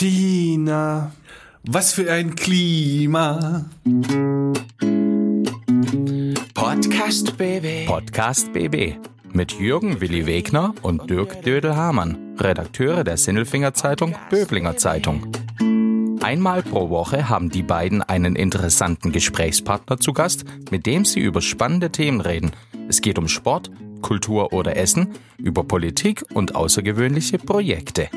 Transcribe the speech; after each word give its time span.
Tina. 0.00 1.12
Was 1.62 1.92
für 1.92 2.10
ein 2.10 2.34
Klima. 2.34 3.66
Podcast 6.54 7.36
BB. 7.36 7.84
Podcast 7.86 8.50
BB 8.54 8.94
mit 9.34 9.52
Jürgen 9.60 10.00
Willi 10.00 10.24
Wegner 10.24 10.74
und 10.80 11.10
Dirk 11.10 11.42
Dödel-Hamann, 11.42 12.16
Redakteure 12.38 13.04
der 13.04 13.18
Sinnelfinger 13.18 13.74
Zeitung 13.74 14.14
Böblinger 14.30 14.78
Zeitung. 14.78 15.30
Einmal 16.22 16.62
pro 16.62 16.88
Woche 16.88 17.28
haben 17.28 17.50
die 17.50 17.62
beiden 17.62 18.00
einen 18.00 18.36
interessanten 18.36 19.12
Gesprächspartner 19.12 19.98
zu 19.98 20.14
Gast, 20.14 20.46
mit 20.70 20.86
dem 20.86 21.04
sie 21.04 21.20
über 21.20 21.42
spannende 21.42 21.92
Themen 21.92 22.22
reden. 22.22 22.52
Es 22.88 23.02
geht 23.02 23.18
um 23.18 23.28
Sport, 23.28 23.70
Kultur 24.00 24.54
oder 24.54 24.78
Essen, 24.78 25.10
über 25.36 25.62
Politik 25.62 26.24
und 26.32 26.54
außergewöhnliche 26.54 27.36
Projekte. 27.36 28.08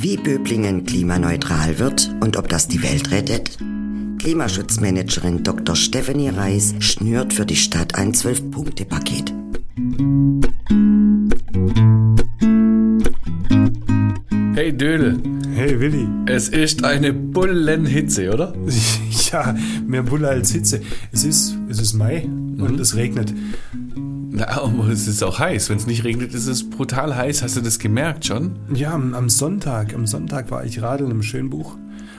Wie 0.00 0.16
Böblingen 0.16 0.86
klimaneutral 0.86 1.78
wird 1.78 2.10
und 2.20 2.38
ob 2.38 2.48
das 2.48 2.68
die 2.68 2.82
Welt 2.82 3.10
rettet? 3.10 3.58
Klimaschutzmanagerin 4.18 5.42
Dr. 5.42 5.76
Stephanie 5.76 6.30
Reis 6.30 6.74
schnürt 6.80 7.34
für 7.34 7.44
die 7.44 7.56
Stadt 7.56 7.96
ein 7.96 8.14
Zwölf-Punkte-Paket. 8.14 9.34
Hey 14.54 14.72
Dödel, 14.76 15.18
Hey 15.54 15.78
Willi. 15.80 16.08
es 16.26 16.48
ist 16.48 16.82
eine 16.84 17.12
Bullenhitze, 17.12 18.32
oder? 18.32 18.54
Ja, 19.32 19.54
mehr 19.86 20.02
Bulle 20.02 20.28
als 20.28 20.50
Hitze. 20.50 20.80
Es 21.12 21.22
ist, 21.22 21.56
es 21.68 21.78
ist 21.78 21.92
Mai 21.92 22.24
und 22.24 22.80
es 22.80 22.96
regnet. 22.96 23.32
Na, 24.32 24.48
aber 24.48 24.88
es 24.88 25.06
ist 25.08 25.22
auch 25.22 25.38
heiß. 25.38 25.70
Wenn 25.70 25.76
es 25.78 25.86
nicht 25.86 26.04
regnet, 26.04 26.34
ist 26.34 26.46
es 26.46 26.68
brutal 26.68 27.16
heiß. 27.16 27.42
Hast 27.42 27.56
du 27.56 27.60
das 27.60 27.78
gemerkt 27.78 28.26
schon? 28.26 28.58
Ja, 28.72 28.92
am, 28.92 29.14
am 29.14 29.28
Sonntag, 29.28 29.94
am 29.94 30.06
Sonntag 30.06 30.50
war 30.50 30.64
ich 30.64 30.80
radeln 30.82 31.10
im 31.10 31.22
Schönbuch 31.22 31.76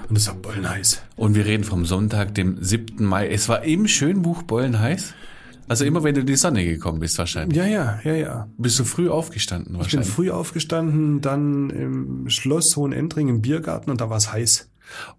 und 0.10 0.18
es 0.18 0.28
war 0.28 0.36
bollenheiß. 0.36 1.02
Und 1.16 1.36
wir 1.36 1.46
reden 1.46 1.64
vom 1.64 1.86
Sonntag, 1.86 2.36
dem 2.36 2.62
7. 2.62 3.04
Mai. 3.06 3.30
Es 3.30 3.48
war 3.48 3.64
im 3.64 3.88
Schönbuch 3.88 4.44
Bollenheiß. 4.44 5.14
Also 5.70 5.86
immer, 5.86 6.04
wenn 6.04 6.16
du 6.16 6.22
in 6.22 6.28
die 6.28 6.36
Sonne 6.36 6.66
gekommen 6.66 7.00
bist 7.00 7.18
wahrscheinlich. 7.18 7.56
Ja, 7.58 7.66
ja, 7.66 8.00
ja, 8.04 8.14
ja. 8.14 8.48
Bist 8.58 8.78
du 8.78 8.84
früh 8.84 9.10
aufgestanden 9.10 9.68
Ich 9.68 9.72
bin 9.72 9.80
wahrscheinlich? 9.80 10.10
früh 10.10 10.30
aufgestanden, 10.30 11.22
dann 11.22 11.70
im 11.70 12.30
Schloss 12.30 12.76
Hohenendring 12.76 13.30
im 13.30 13.42
Biergarten 13.42 13.90
und 13.90 14.02
da 14.02 14.10
war 14.10 14.18
es 14.18 14.34
heiß. 14.34 14.70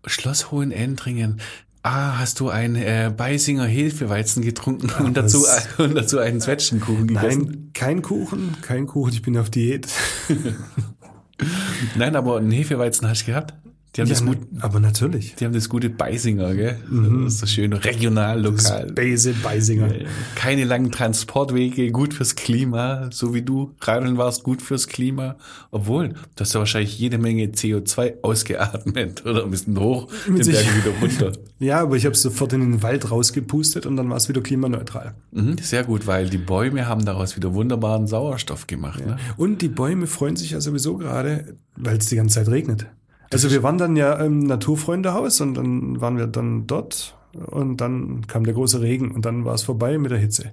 Schloss 0.04 0.50
Hohenendringen. 0.50 1.40
Ah, 1.84 2.18
hast 2.18 2.38
du 2.38 2.48
ein 2.48 2.76
äh, 2.76 3.12
Beisinger 3.16 3.64
Hefeweizen 3.66 4.42
getrunken 4.42 4.88
und 5.04 5.16
dazu, 5.16 5.42
das- 5.44 5.66
und 5.78 5.96
dazu 5.96 6.18
einen 6.18 6.40
Zwetschgenkuchen 6.40 7.08
gegessen? 7.08 7.42
Nein, 7.44 7.70
kein 7.74 8.02
Kuchen, 8.02 8.54
kein 8.62 8.86
Kuchen, 8.86 9.12
ich 9.12 9.22
bin 9.22 9.36
auf 9.36 9.50
Diät. 9.50 9.88
Nein, 11.96 12.14
aber 12.14 12.36
einen 12.36 12.52
Hefeweizen 12.52 13.08
hast 13.08 13.22
du 13.22 13.26
gehabt? 13.26 13.54
Die 13.94 14.00
haben, 14.00 14.08
Ja, 14.08 14.14
das, 14.14 14.24
gut, 14.24 14.38
aber 14.60 14.80
natürlich. 14.80 15.34
die 15.34 15.44
haben 15.44 15.52
das 15.52 15.68
gute 15.68 15.90
Beisinger, 15.90 16.54
gell? 16.54 16.78
Das 16.90 17.34
ist 17.34 17.40
so 17.40 17.46
schön 17.46 17.74
regional, 17.74 18.40
lokal. 18.40 18.90
Base 18.92 19.34
Beisinger. 19.42 19.90
Keine 20.34 20.64
langen 20.64 20.90
Transportwege, 20.90 21.90
gut 21.90 22.14
fürs 22.14 22.34
Klima, 22.34 23.10
so 23.12 23.34
wie 23.34 23.42
du. 23.42 23.74
Radeln 23.82 24.16
warst 24.16 24.44
gut 24.44 24.62
fürs 24.62 24.88
Klima. 24.88 25.36
Obwohl, 25.70 26.08
du 26.10 26.40
hast 26.40 26.54
ja 26.54 26.60
wahrscheinlich 26.60 26.98
jede 26.98 27.18
Menge 27.18 27.44
CO2 27.48 28.22
ausgeatmet 28.22 29.26
oder 29.26 29.44
ein 29.44 29.50
bisschen 29.50 29.78
hoch, 29.78 30.08
den 30.26 30.36
Berg 30.36 30.46
wieder 30.48 30.98
runter. 31.00 31.32
Ja, 31.62 31.80
aber 31.80 31.94
ich 31.94 32.06
habe 32.06 32.16
sofort 32.16 32.54
in 32.54 32.60
den 32.60 32.82
Wald 32.82 33.12
rausgepustet 33.12 33.86
und 33.86 33.96
dann 33.96 34.10
war 34.10 34.16
es 34.16 34.28
wieder 34.28 34.40
klimaneutral. 34.40 35.14
Mhm, 35.30 35.58
sehr 35.58 35.84
gut, 35.84 36.08
weil 36.08 36.28
die 36.28 36.38
Bäume 36.38 36.88
haben 36.88 37.04
daraus 37.04 37.36
wieder 37.36 37.54
wunderbaren 37.54 38.08
Sauerstoff 38.08 38.66
gemacht. 38.66 39.06
Ne? 39.06 39.16
Und 39.36 39.62
die 39.62 39.68
Bäume 39.68 40.08
freuen 40.08 40.34
sich 40.34 40.50
ja 40.50 40.60
sowieso 40.60 40.96
gerade, 40.96 41.54
weil 41.76 41.98
es 41.98 42.06
die 42.06 42.16
ganze 42.16 42.40
Zeit 42.40 42.48
regnet. 42.48 42.86
Also 43.32 43.50
wir 43.50 43.62
waren 43.62 43.78
dann 43.78 43.96
ja 43.96 44.14
im 44.14 44.40
Naturfreundehaus 44.40 45.40
und 45.40 45.54
dann 45.54 46.00
waren 46.00 46.16
wir 46.18 46.26
dann 46.26 46.66
dort 46.66 47.16
und 47.34 47.80
dann 47.80 48.26
kam 48.26 48.44
der 48.44 48.54
große 48.54 48.80
Regen 48.80 49.10
und 49.10 49.24
dann 49.24 49.44
war 49.44 49.54
es 49.54 49.62
vorbei 49.62 49.96
mit 49.98 50.10
der 50.10 50.18
Hitze. 50.18 50.52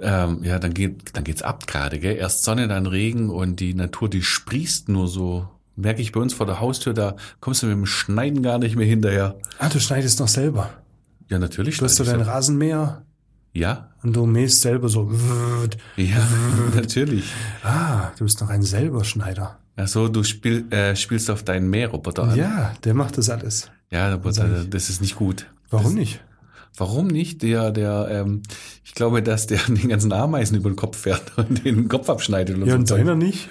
Ähm, 0.00 0.42
ja, 0.42 0.58
dann 0.58 0.74
geht 0.74 1.16
dann 1.16 1.24
geht's 1.24 1.42
ab 1.42 1.66
gerade, 1.66 1.98
gell? 1.98 2.16
Erst 2.16 2.44
Sonne, 2.44 2.68
dann 2.68 2.86
Regen 2.86 3.30
und 3.30 3.60
die 3.60 3.74
Natur, 3.74 4.08
die 4.08 4.22
sprießt 4.22 4.88
nur 4.88 5.08
so. 5.08 5.48
Merke 5.76 6.02
ich 6.02 6.12
bei 6.12 6.20
uns 6.20 6.34
vor 6.34 6.46
der 6.46 6.60
Haustür, 6.60 6.94
da 6.94 7.16
kommst 7.40 7.62
du 7.62 7.66
mit 7.66 7.76
dem 7.76 7.86
Schneiden 7.86 8.42
gar 8.42 8.58
nicht 8.58 8.76
mehr 8.76 8.86
hinterher. 8.86 9.36
Ah, 9.58 9.68
du 9.68 9.80
schneidest 9.80 10.20
noch 10.20 10.28
selber. 10.28 10.70
Ja, 11.28 11.38
natürlich. 11.38 11.78
Du 11.78 11.84
hast 11.84 11.96
so 11.96 12.04
deinen 12.04 12.20
ich 12.20 12.26
Rasenmäher 12.28 13.02
Ja, 13.52 13.90
und 14.02 14.14
du 14.14 14.26
mähst 14.26 14.60
selber 14.60 14.88
so. 14.88 15.10
ja, 15.96 16.26
natürlich. 16.74 17.24
Ah, 17.64 18.10
du 18.18 18.24
bist 18.24 18.40
noch 18.40 18.50
ein 18.50 18.62
Selberschneider. 18.62 19.58
Ach 19.58 19.63
so, 19.86 20.08
du 20.08 20.22
spiel, 20.22 20.70
äh, 20.72 20.94
spielst 20.96 21.30
auf 21.30 21.42
deinen 21.42 21.68
Mähroboter 21.68 22.24
an. 22.24 22.36
Ja, 22.36 22.74
der 22.84 22.94
macht 22.94 23.18
das 23.18 23.28
alles. 23.30 23.70
Ja, 23.90 24.12
aber 24.12 24.32
sag 24.32 24.48
da- 24.50 24.62
ich. 24.62 24.70
das 24.70 24.90
ist 24.90 25.00
nicht 25.00 25.16
gut. 25.16 25.46
Warum 25.70 25.86
das, 25.86 25.94
nicht? 25.94 26.20
Warum 26.76 27.06
nicht? 27.08 27.42
Der, 27.42 27.70
der, 27.70 28.08
ähm, 28.10 28.42
ich 28.84 28.94
glaube, 28.94 29.22
dass 29.22 29.46
der 29.46 29.58
den 29.68 29.88
ganzen 29.88 30.12
Ameisen 30.12 30.56
über 30.56 30.70
den 30.70 30.76
Kopf 30.76 30.98
fährt 30.98 31.32
und 31.38 31.64
den 31.64 31.88
Kopf 31.88 32.08
abschneidet. 32.08 32.56
Ja, 32.64 32.74
und 32.74 32.88
so. 32.88 32.96
deiner 32.96 33.14
nicht? 33.16 33.48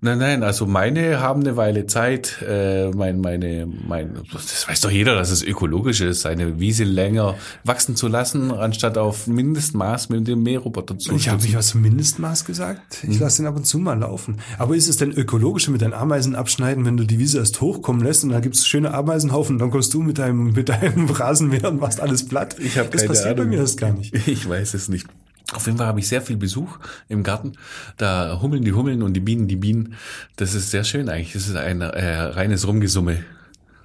Nein, 0.00 0.18
nein, 0.18 0.44
also 0.44 0.64
meine 0.64 1.18
haben 1.18 1.40
eine 1.40 1.56
Weile 1.56 1.86
Zeit. 1.86 2.40
Äh, 2.46 2.90
mein, 2.90 3.20
meine, 3.20 3.66
mein, 3.66 4.14
das 4.32 4.68
weiß 4.68 4.82
doch 4.82 4.92
jeder, 4.92 5.16
dass 5.16 5.30
es 5.32 5.42
ökologisch 5.42 6.00
ist, 6.02 6.20
seine 6.20 6.60
Wiese 6.60 6.84
länger 6.84 7.34
wachsen 7.64 7.96
zu 7.96 8.06
lassen, 8.06 8.52
anstatt 8.52 8.96
auf 8.96 9.26
Mindestmaß 9.26 10.10
mit 10.10 10.28
dem 10.28 10.44
Mähroboter 10.44 10.96
zu 11.00 11.12
Ich 11.16 11.28
habe 11.28 11.42
nicht 11.42 11.56
was 11.56 11.68
zum 11.68 11.82
Mindestmaß 11.82 12.44
gesagt. 12.44 13.04
Ich 13.08 13.18
lasse 13.18 13.42
den 13.42 13.48
ab 13.48 13.56
und 13.56 13.64
zu 13.64 13.80
mal 13.80 13.98
laufen. 13.98 14.36
Aber 14.56 14.76
ist 14.76 14.86
es 14.88 14.98
denn 14.98 15.10
ökologischer 15.10 15.72
mit 15.72 15.82
deinen 15.82 15.94
Ameisen 15.94 16.36
abschneiden, 16.36 16.84
wenn 16.84 16.96
du 16.96 17.02
die 17.02 17.18
Wiese 17.18 17.38
erst 17.38 17.60
hochkommen 17.60 18.00
lässt 18.04 18.22
und 18.22 18.30
dann 18.30 18.40
gibt's 18.42 18.68
schöne 18.68 18.94
Ameisenhaufen 18.94 19.56
und 19.56 19.58
dann 19.58 19.72
kommst 19.72 19.92
du 19.94 20.02
mit 20.02 20.18
deinem, 20.18 20.52
mit 20.52 20.68
deinem 20.68 21.06
Rasenmäher 21.10 21.70
und 21.70 21.80
machst 21.80 22.00
alles 22.00 22.24
platt? 22.24 22.54
Ich 22.60 22.78
habe 22.78 22.88
Das 22.88 23.00
keine 23.00 23.08
passiert 23.08 23.36
bei 23.36 23.42
Ahnung. 23.42 23.54
mir 23.56 23.60
erst 23.62 23.78
gar 23.80 23.90
nicht. 23.92 24.14
Ich 24.28 24.48
weiß 24.48 24.74
es 24.74 24.88
nicht. 24.88 25.08
Auf 25.54 25.66
jeden 25.66 25.78
Fall 25.78 25.86
habe 25.86 26.00
ich 26.00 26.08
sehr 26.08 26.20
viel 26.20 26.36
Besuch 26.36 26.78
im 27.08 27.22
Garten. 27.22 27.52
Da 27.96 28.38
hummeln 28.42 28.64
die 28.64 28.72
Hummeln 28.72 29.02
und 29.02 29.14
die 29.14 29.20
Bienen 29.20 29.48
die 29.48 29.56
Bienen. 29.56 29.94
Das 30.36 30.54
ist 30.54 30.70
sehr 30.70 30.84
schön 30.84 31.08
eigentlich. 31.08 31.32
Das 31.32 31.48
ist 31.48 31.56
ein 31.56 31.80
äh, 31.80 32.16
reines 32.20 32.66
Rumgesumme. 32.66 33.24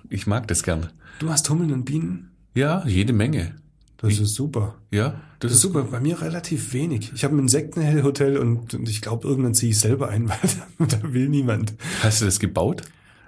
Ich 0.09 0.27
mag 0.27 0.47
das 0.47 0.63
gern. 0.63 0.89
Du 1.19 1.29
hast 1.29 1.49
Hummeln 1.49 1.71
und 1.71 1.85
Bienen? 1.85 2.31
Ja, 2.53 2.85
jede 2.85 3.13
Menge. 3.13 3.55
Das 3.97 4.19
ist 4.19 4.35
super. 4.35 4.75
Ja, 4.91 5.11
das, 5.11 5.17
Das 5.39 5.51
ist 5.53 5.61
super. 5.61 5.83
Bei 5.83 6.01
mir 6.01 6.21
relativ 6.21 6.73
wenig. 6.73 7.13
Ich 7.15 7.23
habe 7.23 7.35
ein 7.37 7.39
Insektenhotel 7.39 8.37
und, 8.37 8.73
und 8.73 8.89
ich 8.89 9.01
glaube, 9.01 9.25
irgendwann 9.25 9.53
ziehe 9.53 9.71
ich 9.71 9.79
selber 9.79 10.09
ein, 10.09 10.27
weil 10.77 10.87
da, 10.87 10.97
da 10.97 11.13
will 11.13 11.29
niemand. 11.29 11.73
Hast 12.01 12.19
du 12.19 12.25
das 12.25 12.39
gebaut? 12.39 12.81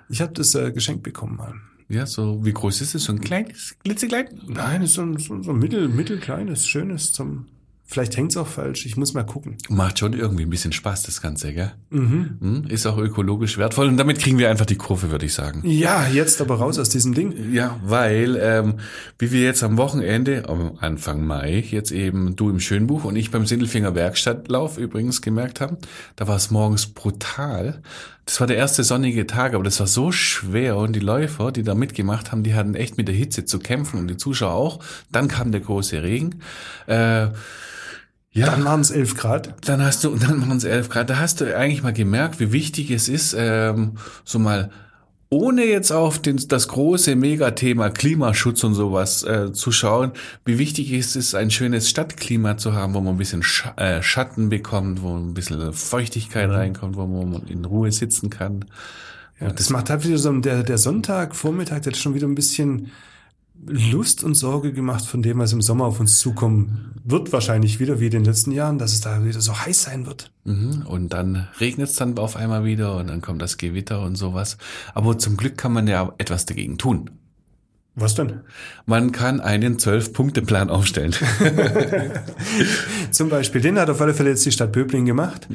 Ich 0.10 0.22
habe 0.22 0.34
das 0.34 0.54
äh, 0.54 0.74
geschenkt 0.74 1.04
bekommen 1.04 1.38
mal. 1.38 1.54
Ja, 1.88 2.06
so 2.06 2.44
wie 2.44 2.52
groß 2.52 2.82
ist 2.82 2.96
es? 2.96 3.06
So 3.06 3.14
ein 3.14 3.22
kleines, 3.22 3.76
klitzeklein? 3.84 4.28
Nein, 4.48 4.82
ist 4.82 4.96
so 4.96 5.04
ein, 5.04 5.18
so, 5.18 5.42
so 5.42 5.52
ein 5.52 5.60
mittel, 5.60 5.88
mittelkleines, 5.88 6.68
schönes 6.68 7.14
zum. 7.14 7.46
Vielleicht 7.88 8.18
hängt's 8.18 8.36
auch 8.36 8.48
falsch. 8.48 8.88
Ich 8.88 8.98
muss 8.98 9.14
mal 9.14 9.24
gucken. 9.24 9.58
Macht 9.70 10.00
schon 10.00 10.14
irgendwie 10.14 10.44
ein 10.44 10.50
bisschen 10.50 10.72
Spaß, 10.72 11.04
das 11.04 11.22
Ganze, 11.22 11.54
gell? 11.54 11.72
Mhm. 11.92 12.66
Ist 12.68 12.88
auch 12.88 12.98
ökologisch 12.98 13.60
wertvoll 13.60 13.88
und 13.88 13.98
damit 13.98 14.18
kriegen 14.18 14.40
wir 14.40 14.50
einfach 14.50 14.66
die 14.66 14.76
Kurve, 14.76 15.12
würde 15.12 15.28
ich 15.28 15.34
sagen. 15.36 15.62
Ja, 15.64 16.08
jetzt 16.08 16.42
aber 16.42 16.56
raus 16.56 16.80
aus 16.80 16.90
diesem 16.90 17.14
Ding. 17.14 17.54
Ja, 17.54 17.80
weil, 17.84 18.40
ähm, 18.42 18.80
wie 19.20 19.32
wir 19.32 19.44
jetzt 19.44 19.64
am 19.64 19.78
Wochenende, 19.78 20.50
am 20.50 20.78
Anfang 20.80 21.26
Mai, 21.26 21.64
jetzt 21.70 21.92
eben 21.92 22.36
du 22.36 22.50
im 22.50 22.60
Schönbuch 22.60 23.04
und 23.04 23.16
ich 23.16 23.30
beim 23.30 23.46
Sindelfinger 23.46 23.94
Werkstattlauf 23.94 24.80
übrigens 24.80 25.22
gemerkt 25.22 25.62
haben, 25.62 25.78
da 26.16 26.28
war 26.28 26.38
es 26.38 26.50
morgens 26.50 26.88
brutal. 26.88 27.84
Das 28.26 28.40
war 28.40 28.48
der 28.48 28.58
erste 28.58 28.84
sonnige 28.84 29.28
Tag, 29.28 29.54
aber 29.54 29.64
das 29.64 29.80
war 29.80 29.86
so 29.86 30.12
schwer 30.12 30.78
und 30.78 30.94
die 30.94 31.00
Läufer, 31.00 31.52
die 31.52 31.62
da 31.62 31.76
mitgemacht 31.76 32.32
haben, 32.32 32.42
die 32.42 32.56
hatten 32.56 32.74
echt 32.74 32.98
mit 32.98 33.08
der 33.08 33.16
Hitze 33.16 33.46
zu 33.46 33.60
kämpfen 33.60 34.00
und 34.00 34.08
die 34.08 34.18
Zuschauer 34.18 34.54
auch. 34.54 34.80
Dann 35.12 35.28
kam 35.28 35.52
der 35.52 35.62
große 35.62 36.02
Regen. 36.02 36.42
Äh, 36.88 37.28
ja, 38.36 38.48
Dann 38.48 38.66
waren 38.66 38.82
es 38.82 38.92
11 38.92 39.16
Grad. 39.16 39.54
dann 39.66 39.82
hast 39.82 40.04
du, 40.04 40.14
dann 40.16 40.42
waren 40.42 40.58
es 40.58 40.66
11 40.66 40.90
Grad. 40.90 41.10
Da 41.10 41.20
hast 41.20 41.40
du 41.40 41.58
eigentlich 41.58 41.84
mal 41.84 41.94
gemerkt, 41.94 42.42
wie 42.42 42.52
wichtig 42.52 42.92
es 42.92 43.08
ist, 43.08 43.34
ähm, 43.38 43.94
so 44.26 44.40
mal 44.40 44.72
ohne 45.30 45.64
jetzt 45.66 45.92
auf 45.92 46.20
den, 46.20 46.38
das 46.50 46.68
große 46.68 47.16
Megathema 47.16 47.90
Klimaschutz 47.90 48.64
und 48.66 48.74
sowas 48.74 49.24
äh, 49.24 49.54
zu 49.54 49.72
schauen, 49.72 50.12
wie 50.44 50.60
wichtig 50.60 50.92
es 50.92 51.16
ist, 51.16 51.34
ein 51.34 51.50
schönes 51.50 51.90
Stadtklima 51.90 52.58
zu 52.58 52.74
haben, 52.74 52.94
wo 52.94 53.00
man 53.00 53.16
ein 53.16 53.18
bisschen 53.18 53.42
Sch 53.42 53.66
äh, 53.78 54.02
Schatten 54.02 54.50
bekommt, 54.50 55.02
wo 55.02 55.16
ein 55.16 55.34
bisschen 55.34 55.72
Feuchtigkeit 55.72 56.50
reinkommt, 56.50 56.98
wo 56.98 57.08
man 57.08 57.48
in 57.48 57.64
Ruhe 57.64 57.92
sitzen 57.92 58.30
kann. 58.30 58.66
Ja, 59.40 59.52
das 59.52 59.70
macht 59.70 59.90
halt 59.90 60.06
wieder 60.06 60.18
so 60.18 60.32
der, 60.40 60.64
der 60.64 60.78
Sonntag, 60.78 61.36
Vormittag, 61.36 61.84
der 61.84 61.94
hat 61.94 61.98
schon 61.98 62.16
wieder 62.16 62.28
ein 62.28 62.36
bisschen 62.36 62.92
Lust 63.68 64.24
und 64.24 64.36
Sorge 64.36 64.74
gemacht 64.74 65.06
von 65.06 65.22
dem, 65.22 65.40
was 65.40 65.54
im 65.54 65.62
Sommer 65.62 65.86
auf 65.86 66.00
uns 66.00 66.20
zukommen 66.20 66.94
wird, 67.04 67.34
wahrscheinlich 67.34 67.80
wieder 67.80 68.00
wie 68.00 68.06
in 68.06 68.12
den 68.12 68.26
letzten 68.26 68.52
Jahren, 68.52 68.78
dass 68.78 68.94
es 68.94 69.02
da 69.02 69.24
wieder 69.24 69.42
so 69.42 69.58
heiß 69.58 69.84
sein 69.84 70.06
wird. 70.06 70.32
Mhm. 70.44 70.84
Und 70.86 71.10
dann 71.10 71.48
regnet 71.60 71.90
es 71.90 71.96
dann 71.96 72.18
auf 72.18 72.36
einmal 72.36 72.64
wieder 72.66 72.98
und 72.98 73.08
dann 73.08 73.22
kommt 73.22 73.42
das 73.42 73.58
Gewitter 73.58 74.02
und 74.02 74.16
sowas. 74.16 74.58
Aber 74.94 75.18
zum 75.18 75.38
Glück 75.38 75.58
kann 75.58 75.74
man 75.74 75.88
ja 75.88 76.14
etwas 76.18 76.46
dagegen 76.46 76.78
tun. 76.78 77.10
Was 77.98 78.14
denn? 78.14 78.42
Man 78.86 79.14
kann 79.14 79.40
einen 79.40 79.80
Zwölf-Punkte-Plan 79.80 80.70
aufstellen. 80.70 81.14
Zum 83.12 83.30
Beispiel, 83.30 83.62
den 83.62 83.80
hat 83.80 83.90
auf 83.90 84.02
alle 84.02 84.14
Fälle 84.14 84.32
jetzt 84.32 84.46
die 84.46 84.52
Stadt 84.52 84.74
Böbling 84.74 85.06
gemacht. 85.06 85.48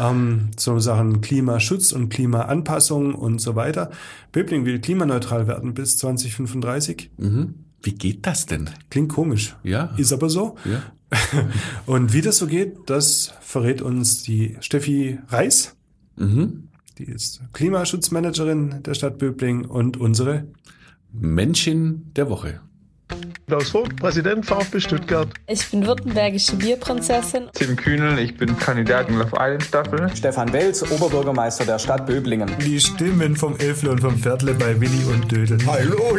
Ähm, 0.00 0.50
so 0.56 0.80
Sachen 0.80 1.20
Klimaschutz 1.20 1.92
und 1.92 2.08
Klimaanpassung 2.08 3.14
und 3.14 3.40
so 3.40 3.54
weiter. 3.54 3.90
Böbling 4.32 4.64
will 4.64 4.80
klimaneutral 4.80 5.46
werden 5.46 5.72
bis 5.74 5.98
2035. 5.98 7.10
Wie 7.82 7.92
geht 7.92 8.26
das 8.26 8.46
denn? 8.46 8.70
Klingt 8.90 9.10
komisch. 9.10 9.54
Ja. 9.62 9.94
Ist 9.96 10.12
aber 10.12 10.30
so. 10.30 10.56
Ja. 10.64 10.82
Und 11.86 12.12
wie 12.12 12.20
das 12.20 12.36
so 12.36 12.46
geht, 12.46 12.76
das 12.86 13.32
verrät 13.40 13.80
uns 13.80 14.22
die 14.24 14.56
Steffi 14.60 15.18
Reis. 15.28 15.74
Die 16.98 17.04
ist 17.04 17.40
Klimaschutzmanagerin 17.52 18.82
der 18.82 18.94
Stadt 18.94 19.18
Böbling 19.18 19.64
und 19.64 19.96
unsere 19.96 20.48
Menschen 21.12 22.12
der 22.14 22.28
Woche. 22.30 22.60
Klaus 23.46 23.70
Vogt, 23.70 23.96
Präsident 23.96 24.44
VfB 24.44 24.80
Stuttgart. 24.80 25.28
Ich 25.46 25.66
bin 25.70 25.86
württembergische 25.86 26.56
Bierprinzessin. 26.56 27.48
Tim 27.54 27.76
Kühnel, 27.76 28.18
ich 28.18 28.36
bin 28.36 28.58
Kandidat 28.58 29.08
in 29.08 29.16
Love 29.16 29.32
Island 29.32 29.62
Staffel. 29.62 30.10
Stefan 30.14 30.52
Welz, 30.52 30.82
Oberbürgermeister 30.82 31.64
der 31.64 31.78
Stadt 31.78 32.06
Böblingen. 32.06 32.50
Die 32.62 32.78
Stimmen 32.78 33.36
vom 33.36 33.56
Elfle 33.56 33.90
und 33.90 34.00
vom 34.00 34.16
Viertle 34.18 34.52
bei 34.52 34.78
Willi 34.78 35.04
und 35.10 35.32
Dödel. 35.32 35.58
Hallo! 35.66 36.18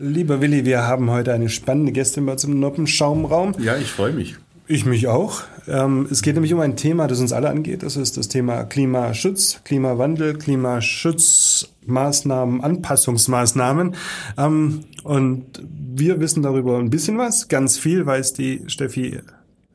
Lieber 0.00 0.40
Willi, 0.40 0.64
wir 0.64 0.84
haben 0.84 1.10
heute 1.10 1.32
eine 1.32 1.48
spannende 1.48 1.90
Gästin 1.90 2.24
bei 2.24 2.32
uns 2.32 2.44
im 2.44 2.60
Noppenschaumraum. 2.60 3.56
Ja, 3.58 3.76
ich 3.76 3.90
freue 3.90 4.12
mich. 4.12 4.36
Ich 4.70 4.84
mich 4.84 5.08
auch. 5.08 5.44
Ähm, 5.66 6.06
es 6.10 6.20
geht 6.20 6.34
nämlich 6.34 6.52
um 6.52 6.60
ein 6.60 6.76
Thema, 6.76 7.06
das 7.06 7.20
uns 7.20 7.32
alle 7.32 7.48
angeht. 7.48 7.82
Das 7.82 7.96
ist 7.96 8.18
das 8.18 8.28
Thema 8.28 8.64
Klimaschutz, 8.64 9.62
Klimawandel, 9.64 10.36
Klimaschutzmaßnahmen, 10.36 12.60
Anpassungsmaßnahmen. 12.60 13.94
Ähm, 14.36 14.84
und 15.04 15.62
wir 15.66 16.20
wissen 16.20 16.42
darüber 16.42 16.78
ein 16.78 16.90
bisschen 16.90 17.16
was. 17.16 17.48
Ganz 17.48 17.78
viel 17.78 18.04
weiß 18.04 18.34
die 18.34 18.64
Steffi 18.66 19.20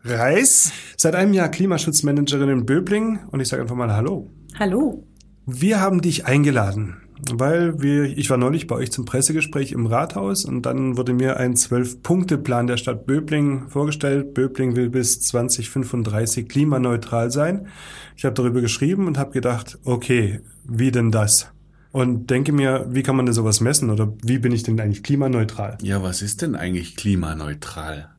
Reis. 0.03 0.71
Seit 0.95 1.15
einem 1.15 1.33
Jahr 1.33 1.49
Klimaschutzmanagerin 1.49 2.49
in 2.49 2.67
Böbling. 2.67 3.17
Und 3.31 3.39
ich 3.39 3.47
sage 3.47 3.63
einfach 3.63 3.75
mal 3.75 3.91
Hallo. 3.91 4.29
Hallo. 4.59 5.07
Wir 5.47 5.81
haben 5.81 6.01
dich 6.01 6.27
eingeladen, 6.27 6.97
weil 7.31 7.81
wir, 7.81 8.05
ich 8.05 8.29
war 8.29 8.37
neulich 8.37 8.67
bei 8.67 8.75
euch 8.75 8.91
zum 8.91 9.05
Pressegespräch 9.05 9.71
im 9.71 9.85
Rathaus 9.85 10.45
und 10.45 10.65
dann 10.65 10.97
wurde 10.97 11.13
mir 11.13 11.37
ein 11.37 11.55
Zwölf-Punkte-Plan 11.55 12.67
der 12.67 12.77
Stadt 12.77 13.05
Böbling 13.05 13.69
vorgestellt. 13.69 14.33
Böbling 14.33 14.75
will 14.75 14.89
bis 14.89 15.21
2035 15.21 16.47
klimaneutral 16.47 17.31
sein. 17.31 17.67
Ich 18.15 18.25
habe 18.25 18.35
darüber 18.35 18.61
geschrieben 18.61 19.07
und 19.07 19.17
habe 19.17 19.31
gedacht, 19.31 19.79
okay, 19.83 20.41
wie 20.63 20.91
denn 20.91 21.11
das? 21.11 21.51
Und 21.91 22.31
denke 22.31 22.51
mir, 22.51 22.87
wie 22.89 23.03
kann 23.03 23.15
man 23.15 23.27
denn 23.27 23.33
sowas 23.33 23.61
messen 23.61 23.89
oder 23.91 24.13
wie 24.23 24.39
bin 24.39 24.51
ich 24.51 24.63
denn 24.63 24.79
eigentlich 24.79 25.03
klimaneutral? 25.03 25.77
Ja, 25.83 26.01
was 26.01 26.23
ist 26.23 26.41
denn 26.41 26.55
eigentlich 26.55 26.95
klimaneutral? 26.95 28.12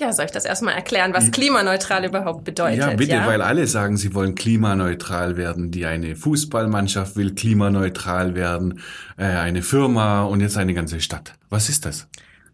Ja, 0.00 0.14
soll 0.14 0.24
ich 0.24 0.30
das 0.30 0.46
erstmal 0.46 0.74
erklären, 0.74 1.12
was 1.12 1.30
klimaneutral 1.30 2.06
überhaupt 2.06 2.44
bedeutet? 2.44 2.78
Ja, 2.78 2.94
bitte, 2.94 3.20
weil 3.26 3.42
alle 3.42 3.66
sagen, 3.66 3.98
sie 3.98 4.14
wollen 4.14 4.34
klimaneutral 4.34 5.36
werden. 5.36 5.70
Die 5.70 5.84
eine 5.84 6.16
Fußballmannschaft 6.16 7.16
will 7.16 7.34
klimaneutral 7.34 8.34
werden, 8.34 8.80
äh, 9.18 9.24
eine 9.24 9.62
Firma 9.62 10.22
und 10.22 10.40
jetzt 10.40 10.56
eine 10.56 10.72
ganze 10.72 11.02
Stadt. 11.02 11.34
Was 11.50 11.68
ist 11.68 11.84
das? 11.84 12.08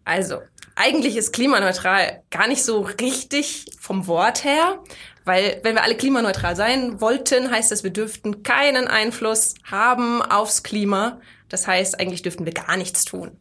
Also, 0.04 0.40
eigentlich 0.74 1.16
ist 1.16 1.32
klimaneutral 1.32 2.20
gar 2.32 2.48
nicht 2.48 2.64
so 2.64 2.80
richtig 2.80 3.66
vom 3.78 4.08
Wort 4.08 4.42
her, 4.42 4.80
weil 5.24 5.60
wenn 5.62 5.76
wir 5.76 5.84
alle 5.84 5.96
klimaneutral 5.96 6.56
sein 6.56 7.00
wollten, 7.00 7.52
heißt 7.52 7.70
das, 7.70 7.84
wir 7.84 7.92
dürften 7.92 8.42
keinen 8.42 8.88
Einfluss 8.88 9.54
haben 9.70 10.20
aufs 10.20 10.64
Klima. 10.64 11.20
Das 11.48 11.68
heißt, 11.68 12.00
eigentlich 12.00 12.22
dürften 12.22 12.44
wir 12.44 12.52
gar 12.52 12.76
nichts 12.76 13.04
tun. 13.04 13.38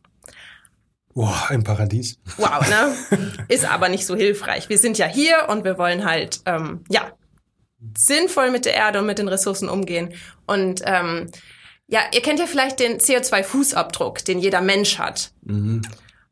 Boah, 1.16 1.46
ein 1.50 1.64
Paradies. 1.64 2.20
Wow, 2.38 2.70
ne? 2.70 2.94
Ist 3.48 3.66
aber 3.66 3.88
nicht 3.90 4.06
so 4.06 4.16
hilfreich. 4.16 4.68
Wir 4.70 4.78
sind 4.78 4.98
ja 4.98 5.06
hier 5.08 5.48
und 5.48 5.64
wir 5.64 5.78
wollen 5.78 6.04
halt, 6.06 6.42
ähm, 6.46 6.84
ja, 6.90 7.10
sinnvoll 7.98 8.52
mit 8.52 8.66
der 8.66 8.74
Erde 8.74 9.00
und 9.00 9.06
mit 9.06 9.18
den 9.18 9.30
Ressourcen 9.30 9.70
umgehen. 9.70 10.14
Und 10.46 10.82
ähm, 10.86 11.32
ja, 11.88 12.02
ihr 12.14 12.22
kennt 12.22 12.40
ja 12.40 12.48
vielleicht 12.48 12.80
den 12.80 12.98
CO2-Fußabdruck, 13.00 14.26
den 14.26 14.40
jeder 14.40 14.60
Mensch 14.60 15.00
hat. 15.00 15.32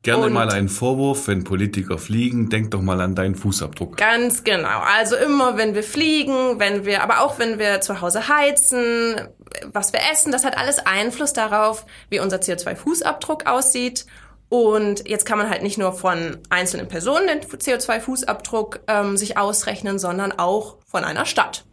Gerne 0.01 0.25
Und- 0.25 0.33
mal 0.33 0.50
einen 0.51 0.68
Vorwurf, 0.68 1.27
wenn 1.30 1.45
Politiker 1.45 1.97
fliegen, 1.97 2.50
denk 2.50 2.71
doch 2.71 2.81
mal 2.81 3.00
an 3.00 3.15
deinen 3.15 3.35
Fußabdruck. 3.35 3.95
Ganz 3.95 4.44
genau. 4.44 4.80
Also 4.97 5.15
immer, 5.15 5.56
wenn 5.56 5.75
wir 5.75 5.83
fliegen, 5.83 6.59
wenn 6.59 6.83
wir, 6.85 7.03
aber 7.03 7.21
auch 7.21 7.39
wenn 7.39 7.57
wir 7.57 7.80
zu 7.80 8.01
Hause 8.01 8.27
heizen, 8.27 9.30
was 9.71 9.94
wir 9.94 10.01
essen, 10.12 10.33
das 10.33 10.44
hat 10.44 10.57
alles 10.57 10.80
Einfluss 10.80 11.31
darauf, 11.31 11.85
wie 12.09 12.19
unser 12.19 12.38
CO2-Fußabdruck 12.38 13.45
aussieht. 13.45 14.06
Und 14.54 15.10
jetzt 15.10 15.26
kann 15.26 15.40
man 15.40 15.50
halt 15.50 15.64
nicht 15.64 15.80
nur 15.80 15.94
von 15.94 16.38
einzelnen 16.52 16.88
Personen 16.88 17.26
den 17.26 17.40
CO2-Fußabdruck 17.42 18.82
ähm, 18.88 19.18
sich 19.18 19.36
ausrechnen, 19.36 19.98
sondern 19.98 20.32
auch 20.32 20.78
von 20.86 21.04
einer 21.04 21.26
Stadt. 21.26 21.66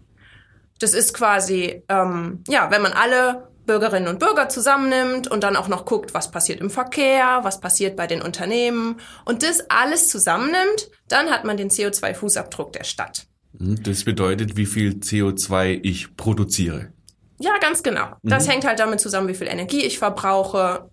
Das 0.79 0.95
ist 0.95 1.13
quasi, 1.13 1.83
ähm, 1.91 2.43
ja, 2.49 2.71
wenn 2.71 2.81
man 2.81 2.95
alle 2.95 3.51
Bürgerinnen 3.67 4.09
und 4.09 4.19
Bürger 4.19 4.49
zusammennimmt 4.49 5.29
und 5.29 5.45
dann 5.45 5.57
auch 5.57 5.69
noch 5.69 5.85
guckt, 5.85 6.15
was 6.15 6.31
passiert 6.31 6.63
im 6.63 6.71
Verkehr, 6.71 7.41
was 7.43 7.61
passiert 7.61 7.97
bei 7.97 8.07
den 8.07 8.23
Unternehmen 8.23 8.97
und 9.27 9.43
das 9.43 9.69
alles 9.69 10.09
zusammennimmt, 10.09 10.91
dann 11.07 11.29
hat 11.29 11.45
man 11.45 11.59
den 11.59 11.69
CO2-Fußabdruck 11.69 12.73
der 12.73 12.85
Stadt. 12.85 13.27
Hm, 13.59 13.83
Das 13.83 14.05
bedeutet, 14.05 14.57
wie 14.57 14.65
viel 14.65 14.93
CO2 14.93 15.81
ich 15.83 16.17
produziere. 16.17 16.95
Ja, 17.41 17.59
ganz 17.61 17.83
genau. 17.83 18.07
Das 18.23 18.49
hängt 18.49 18.65
halt 18.67 18.79
damit 18.79 19.01
zusammen, 19.01 19.29
wie 19.29 19.35
viel 19.35 19.49
Energie 19.49 19.83
ich 19.83 19.99
verbrauche 19.99 20.89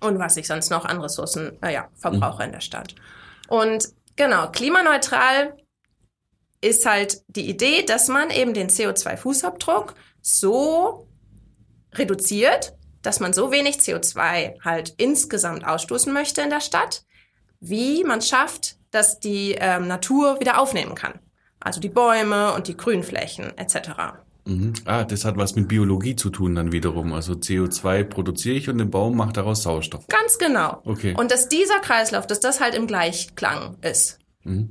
und 0.00 0.18
was 0.18 0.36
ich 0.36 0.46
sonst 0.46 0.70
noch 0.70 0.84
an 0.84 1.00
Ressourcen 1.00 1.60
äh, 1.62 1.72
ja, 1.72 1.88
verbrauche 1.94 2.44
in 2.44 2.52
der 2.52 2.60
Stadt. 2.60 2.94
Und 3.48 3.88
genau, 4.16 4.50
klimaneutral 4.50 5.56
ist 6.60 6.86
halt 6.86 7.22
die 7.28 7.48
Idee, 7.48 7.82
dass 7.84 8.08
man 8.08 8.30
eben 8.30 8.54
den 8.54 8.68
CO2-Fußabdruck 8.68 9.94
so 10.20 11.08
reduziert, 11.94 12.74
dass 13.02 13.20
man 13.20 13.32
so 13.32 13.50
wenig 13.50 13.76
CO2 13.76 14.62
halt 14.64 14.94
insgesamt 14.98 15.64
ausstoßen 15.64 16.12
möchte 16.12 16.42
in 16.42 16.50
der 16.50 16.60
Stadt, 16.60 17.04
wie 17.60 18.04
man 18.04 18.22
schafft, 18.22 18.76
dass 18.90 19.20
die 19.20 19.52
ähm, 19.58 19.86
Natur 19.86 20.40
wieder 20.40 20.60
aufnehmen 20.60 20.94
kann. 20.94 21.20
Also 21.60 21.80
die 21.80 21.88
Bäume 21.88 22.52
und 22.54 22.68
die 22.68 22.76
Grünflächen 22.76 23.56
etc. 23.56 24.18
Mhm. 24.48 24.72
Ah, 24.86 25.04
das 25.04 25.24
hat 25.24 25.36
was 25.36 25.54
mit 25.56 25.68
Biologie 25.68 26.16
zu 26.16 26.30
tun 26.30 26.54
dann 26.54 26.72
wiederum. 26.72 27.12
Also 27.12 27.34
CO2 27.34 28.04
produziere 28.04 28.56
ich 28.56 28.68
und 28.68 28.78
der 28.78 28.86
Baum 28.86 29.16
macht 29.16 29.36
daraus 29.36 29.62
Sauerstoff. 29.62 30.06
Ganz 30.08 30.38
genau. 30.38 30.80
Okay. 30.84 31.14
Und 31.16 31.30
dass 31.30 31.48
dieser 31.48 31.80
Kreislauf, 31.80 32.26
dass 32.26 32.40
das 32.40 32.60
halt 32.60 32.74
im 32.74 32.86
Gleichklang 32.86 33.76
ist. 33.82 34.18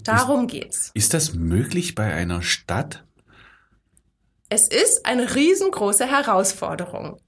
Darum 0.03 0.47
geht's. 0.47 0.89
Ist 0.95 1.13
das 1.13 1.35
möglich 1.35 1.93
bei 1.93 2.11
einer 2.11 2.41
Stadt? 2.41 3.05
Es 4.49 4.67
ist 4.67 5.05
eine 5.05 5.35
riesengroße 5.35 6.05
Herausforderung. 6.07 7.19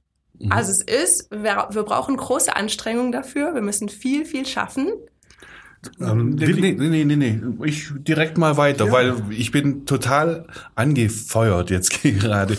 Also 0.50 0.72
es 0.72 0.82
ist, 0.82 1.30
wir, 1.32 1.68
wir 1.72 1.84
brauchen 1.84 2.16
große 2.16 2.56
Anstrengungen 2.56 3.12
dafür. 3.12 3.54
Wir 3.54 3.62
müssen 3.62 3.90
viel, 3.90 4.26
viel 4.26 4.46
schaffen. 4.46 4.90
Ähm, 6.00 6.32
Nee, 6.32 6.48
Willi, 6.48 6.74
nee, 6.74 6.90
nee, 6.90 7.06
nee, 7.06 7.16
nee. 7.16 7.42
Ich 7.66 7.92
direkt 7.96 8.38
mal 8.38 8.58
weiter, 8.58 8.92
weil 8.92 9.16
ich 9.30 9.52
bin 9.52 9.86
total 9.86 10.46
angefeuert 10.76 11.70
jetzt 11.70 12.04
gerade. 12.04 12.58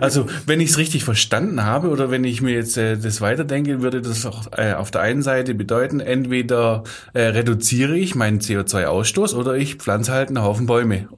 Also, 0.00 0.26
wenn 0.46 0.60
ich 0.60 0.70
es 0.70 0.78
richtig 0.78 1.04
verstanden 1.04 1.64
habe 1.64 1.88
oder 1.88 2.10
wenn 2.10 2.24
ich 2.24 2.40
mir 2.40 2.54
jetzt 2.54 2.76
äh, 2.76 2.96
das 2.96 3.20
weiterdenke, 3.20 3.82
würde 3.82 4.00
das 4.00 4.24
auch 4.24 4.46
äh, 4.56 4.72
auf 4.72 4.90
der 4.90 5.02
einen 5.02 5.22
Seite 5.22 5.54
bedeuten, 5.54 6.00
entweder 6.00 6.84
äh, 7.12 7.22
reduziere 7.22 7.96
ich 7.96 8.14
meinen 8.14 8.40
CO2-Ausstoß 8.40 9.34
oder 9.34 9.56
ich 9.56 9.76
pflanze 9.76 10.12
halt 10.12 10.28
einen 10.28 10.42
Haufen 10.42 10.66
Bäume. 10.66 11.08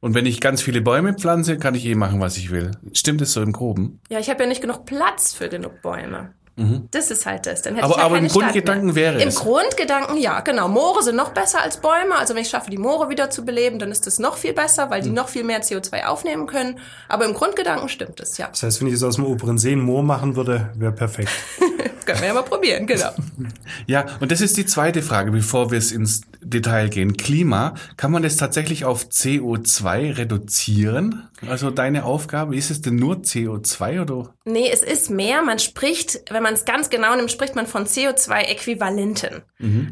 Und 0.00 0.14
wenn 0.14 0.26
ich 0.26 0.40
ganz 0.40 0.62
viele 0.62 0.80
Bäume 0.82 1.14
pflanze, 1.14 1.56
kann 1.56 1.74
ich 1.74 1.86
eh 1.86 1.94
machen, 1.94 2.20
was 2.20 2.36
ich 2.36 2.50
will. 2.50 2.72
Stimmt 2.92 3.22
es 3.22 3.32
so 3.32 3.42
im 3.42 3.52
Groben? 3.52 4.00
Ja, 4.08 4.18
ich 4.18 4.28
habe 4.28 4.42
ja 4.42 4.48
nicht 4.48 4.60
genug 4.60 4.84
Platz 4.84 5.32
für 5.34 5.48
genug 5.48 5.82
Bäume. 5.82 6.34
Das 6.90 7.10
ist 7.10 7.26
halt 7.26 7.44
das. 7.44 7.60
Dann 7.60 7.74
hätte 7.74 7.84
Aber- 7.84 7.94
ich 7.94 7.98
ja 7.98 8.04
aber 8.06 8.14
keine 8.14 8.26
im 8.26 8.30
Stadt 8.30 8.42
Grundgedanken 8.44 8.86
mehr. 8.86 8.94
wäre 8.94 9.20
Im 9.20 9.28
es. 9.28 9.34
Grundgedanken 9.36 10.16
ja, 10.16 10.40
genau. 10.40 10.68
Moore 10.68 11.02
sind 11.02 11.16
noch 11.16 11.30
besser 11.30 11.60
als 11.62 11.76
Bäume. 11.76 12.16
Also 12.18 12.34
wenn 12.34 12.40
ich 12.42 12.48
schaffe, 12.48 12.70
die 12.70 12.78
Moore 12.78 13.10
wieder 13.10 13.28
zu 13.28 13.44
beleben, 13.44 13.78
dann 13.78 13.92
ist 13.92 14.06
das 14.06 14.18
noch 14.18 14.36
viel 14.38 14.54
besser, 14.54 14.88
weil 14.88 15.02
die 15.02 15.10
noch 15.10 15.28
viel 15.28 15.44
mehr 15.44 15.60
CO2 15.62 16.04
aufnehmen 16.06 16.46
können. 16.46 16.78
Aber 17.08 17.26
im 17.26 17.34
Grundgedanken 17.34 17.90
stimmt 17.90 18.20
es, 18.20 18.38
ja. 18.38 18.48
das 18.48 18.62
heißt, 18.62 18.80
wenn 18.80 18.88
ich 18.88 18.94
es 18.94 19.02
aus 19.02 19.16
dem 19.16 19.26
oberen 19.26 19.58
See 19.58 19.72
in 19.72 19.80
Moor 19.80 20.02
machen 20.02 20.34
würde, 20.36 20.70
wäre 20.76 20.92
perfekt. 20.92 21.28
Können 22.06 22.20
wir 22.20 22.28
ja 22.28 22.34
mal 22.34 22.42
probieren, 22.42 22.86
genau. 22.86 23.10
Ja, 23.86 24.06
und 24.20 24.32
das 24.32 24.40
ist 24.40 24.56
die 24.56 24.64
zweite 24.66 25.02
Frage, 25.02 25.30
bevor 25.30 25.70
wir 25.70 25.78
es 25.78 25.92
ins 25.92 26.22
Detail 26.40 26.88
gehen. 26.88 27.16
Klima, 27.16 27.74
kann 27.96 28.10
man 28.10 28.22
das 28.22 28.36
tatsächlich 28.36 28.84
auf 28.84 29.06
CO2 29.06 30.16
reduzieren? 30.16 31.28
Also 31.46 31.70
deine 31.70 32.04
Aufgabe, 32.04 32.56
ist 32.56 32.70
es 32.70 32.80
denn 32.80 32.96
nur 32.96 33.16
CO2 33.16 34.00
oder? 34.02 34.34
Nee, 34.44 34.70
es 34.72 34.82
ist 34.82 35.10
mehr. 35.10 35.42
Man 35.42 35.58
spricht, 35.58 36.20
wenn 36.30 36.42
man 36.42 36.54
es 36.54 36.64
ganz 36.64 36.88
genau 36.88 37.14
nimmt, 37.14 37.30
spricht 37.30 37.54
man 37.56 37.66
von 37.66 37.84
CO2-Äquivalenten. 37.86 39.42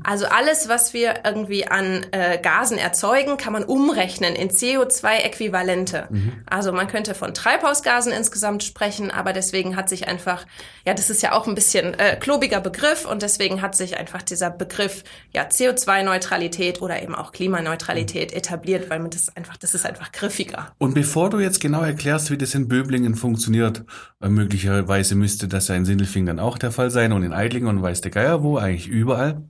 Also 0.05 0.27
alles, 0.27 0.69
was 0.69 0.95
wir 0.95 1.21
irgendwie 1.25 1.67
an 1.67 2.07
äh, 2.13 2.39
Gasen 2.39 2.79
erzeugen, 2.79 3.37
kann 3.37 3.53
man 3.53 3.65
umrechnen 3.65 4.35
in 4.37 4.51
CO2-Äquivalente. 4.51 6.09
Also 6.47 6.73
man 6.73 6.87
könnte 6.87 7.15
von 7.15 7.35
Treibhausgasen 7.35 8.13
insgesamt 8.13 8.63
sprechen, 8.63 9.11
aber 9.11 9.33
deswegen 9.33 9.77
hat 9.77 9.89
sich 9.89 10.09
einfach, 10.09 10.47
ja, 10.87 10.95
das 10.95 11.11
ist 11.11 11.23
ja 11.23 11.33
auch 11.33 11.47
ein 11.47 11.55
bisschen 11.55 11.95
äh, 12.05 12.17
klobiger 12.17 12.61
Begriff 12.61 13.07
und 13.07 13.23
deswegen 13.23 13.63
hat 13.63 13.75
sich 13.75 13.97
einfach 13.97 14.23
dieser 14.23 14.51
Begriff 14.51 15.05
ja 15.33 15.45
CO2-Neutralität 15.45 16.83
oder 16.83 17.03
eben 17.03 17.15
auch 17.15 17.33
Klimaneutralität 17.33 18.33
etabliert, 18.33 18.91
weil 18.91 19.01
man 19.01 19.11
das 19.11 19.35
einfach, 19.37 19.57
das 19.57 19.75
ist 19.75 19.87
einfach 19.87 20.13
griffiger. 20.13 20.73
Und 20.79 20.95
bevor 20.95 21.31
du 21.31 21.39
jetzt 21.41 21.61
genau 21.61 21.83
erklärst, 21.83 22.31
wie 22.31 22.39
das 22.39 22.55
in 22.55 22.69
Böblingen 22.69 23.15
funktioniert, 23.15 23.85
äh, 24.21 24.29
möglicherweise 24.29 25.15
müsste 25.15 25.49
das 25.49 25.69
ja 25.69 25.75
in 25.75 25.85
Sindelfingen 25.85 26.39
auch 26.39 26.59
der 26.59 26.73
Fall 26.73 26.91
sein 26.91 27.13
und 27.13 27.23
in 27.23 27.33
Eidlingen 27.33 27.69
und 27.69 27.83
weiß 27.83 28.01
der 28.03 28.11
Geier 28.11 28.43
wo, 28.43 28.59
eigentlich 28.59 28.89
überall. 28.89 29.43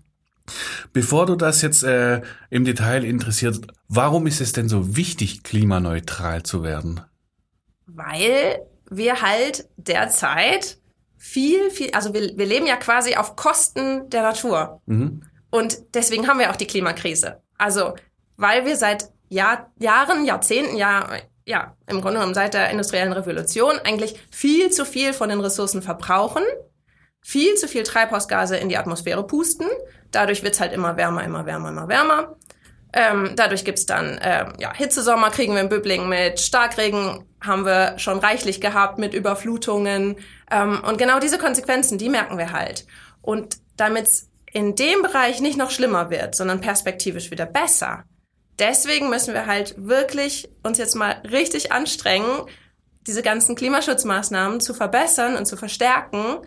Bevor 0.92 1.26
du 1.26 1.36
das 1.36 1.62
jetzt 1.62 1.82
äh, 1.84 2.20
im 2.50 2.64
Detail 2.64 3.04
interessiert, 3.04 3.66
warum 3.88 4.26
ist 4.26 4.40
es 4.40 4.52
denn 4.52 4.68
so 4.68 4.96
wichtig, 4.96 5.42
klimaneutral 5.42 6.42
zu 6.42 6.62
werden? 6.62 7.00
Weil 7.86 8.60
wir 8.90 9.22
halt 9.22 9.68
derzeit 9.76 10.78
viel, 11.24 11.70
viel, 11.70 11.90
also 11.92 12.12
wir, 12.12 12.36
wir 12.36 12.44
leben 12.44 12.66
ja 12.66 12.76
quasi 12.76 13.16
auf 13.16 13.34
Kosten 13.34 14.10
der 14.10 14.20
Natur. 14.20 14.82
Mhm. 14.84 15.22
Und 15.50 15.78
deswegen 15.94 16.28
haben 16.28 16.38
wir 16.38 16.50
auch 16.50 16.56
die 16.56 16.66
Klimakrise. 16.66 17.40
Also, 17.56 17.94
weil 18.36 18.66
wir 18.66 18.76
seit 18.76 19.08
Jahr, 19.30 19.72
Jahren, 19.78 20.26
Jahrzehnten, 20.26 20.76
ja, 20.76 21.08
ja, 21.46 21.76
im 21.86 22.02
Grunde 22.02 22.18
genommen 22.18 22.34
seit 22.34 22.52
der 22.52 22.68
industriellen 22.68 23.14
Revolution 23.14 23.78
eigentlich 23.84 24.20
viel 24.30 24.70
zu 24.70 24.84
viel 24.84 25.14
von 25.14 25.30
den 25.30 25.40
Ressourcen 25.40 25.80
verbrauchen, 25.80 26.42
viel 27.22 27.54
zu 27.54 27.68
viel 27.68 27.84
Treibhausgase 27.84 28.58
in 28.58 28.68
die 28.68 28.76
Atmosphäre 28.76 29.26
pusten. 29.26 29.66
Dadurch 30.10 30.42
wird's 30.42 30.60
halt 30.60 30.74
immer 30.74 30.98
wärmer, 30.98 31.24
immer 31.24 31.46
wärmer, 31.46 31.70
immer 31.70 31.88
wärmer. 31.88 32.36
Ähm, 32.96 33.32
dadurch 33.34 33.64
gibt's 33.64 33.86
dann 33.86 34.20
ähm, 34.22 34.52
ja, 34.58 34.72
Hitzesommer 34.72 35.30
kriegen 35.30 35.54
wir 35.54 35.60
in 35.60 35.68
Böblingen 35.68 36.08
mit, 36.08 36.38
Starkregen 36.38 37.24
haben 37.42 37.66
wir 37.66 37.98
schon 37.98 38.20
reichlich 38.20 38.60
gehabt 38.60 38.98
mit 38.98 39.14
Überflutungen. 39.14 40.16
Ähm, 40.50 40.80
und 40.86 40.96
genau 40.96 41.18
diese 41.18 41.38
Konsequenzen, 41.38 41.98
die 41.98 42.08
merken 42.08 42.38
wir 42.38 42.52
halt. 42.52 42.86
Und 43.20 43.56
damit's 43.76 44.30
in 44.52 44.76
dem 44.76 45.02
Bereich 45.02 45.40
nicht 45.40 45.58
noch 45.58 45.72
schlimmer 45.72 46.10
wird, 46.10 46.36
sondern 46.36 46.60
perspektivisch 46.60 47.32
wieder 47.32 47.46
besser, 47.46 48.04
deswegen 48.58 49.10
müssen 49.10 49.34
wir 49.34 49.46
halt 49.46 49.74
wirklich 49.76 50.48
uns 50.62 50.78
jetzt 50.78 50.94
mal 50.94 51.16
richtig 51.30 51.72
anstrengen, 51.72 52.42
diese 53.06 53.22
ganzen 53.22 53.54
Klimaschutzmaßnahmen 53.54 54.60
zu 54.60 54.72
verbessern 54.74 55.36
und 55.36 55.46
zu 55.46 55.56
verstärken, 55.56 56.38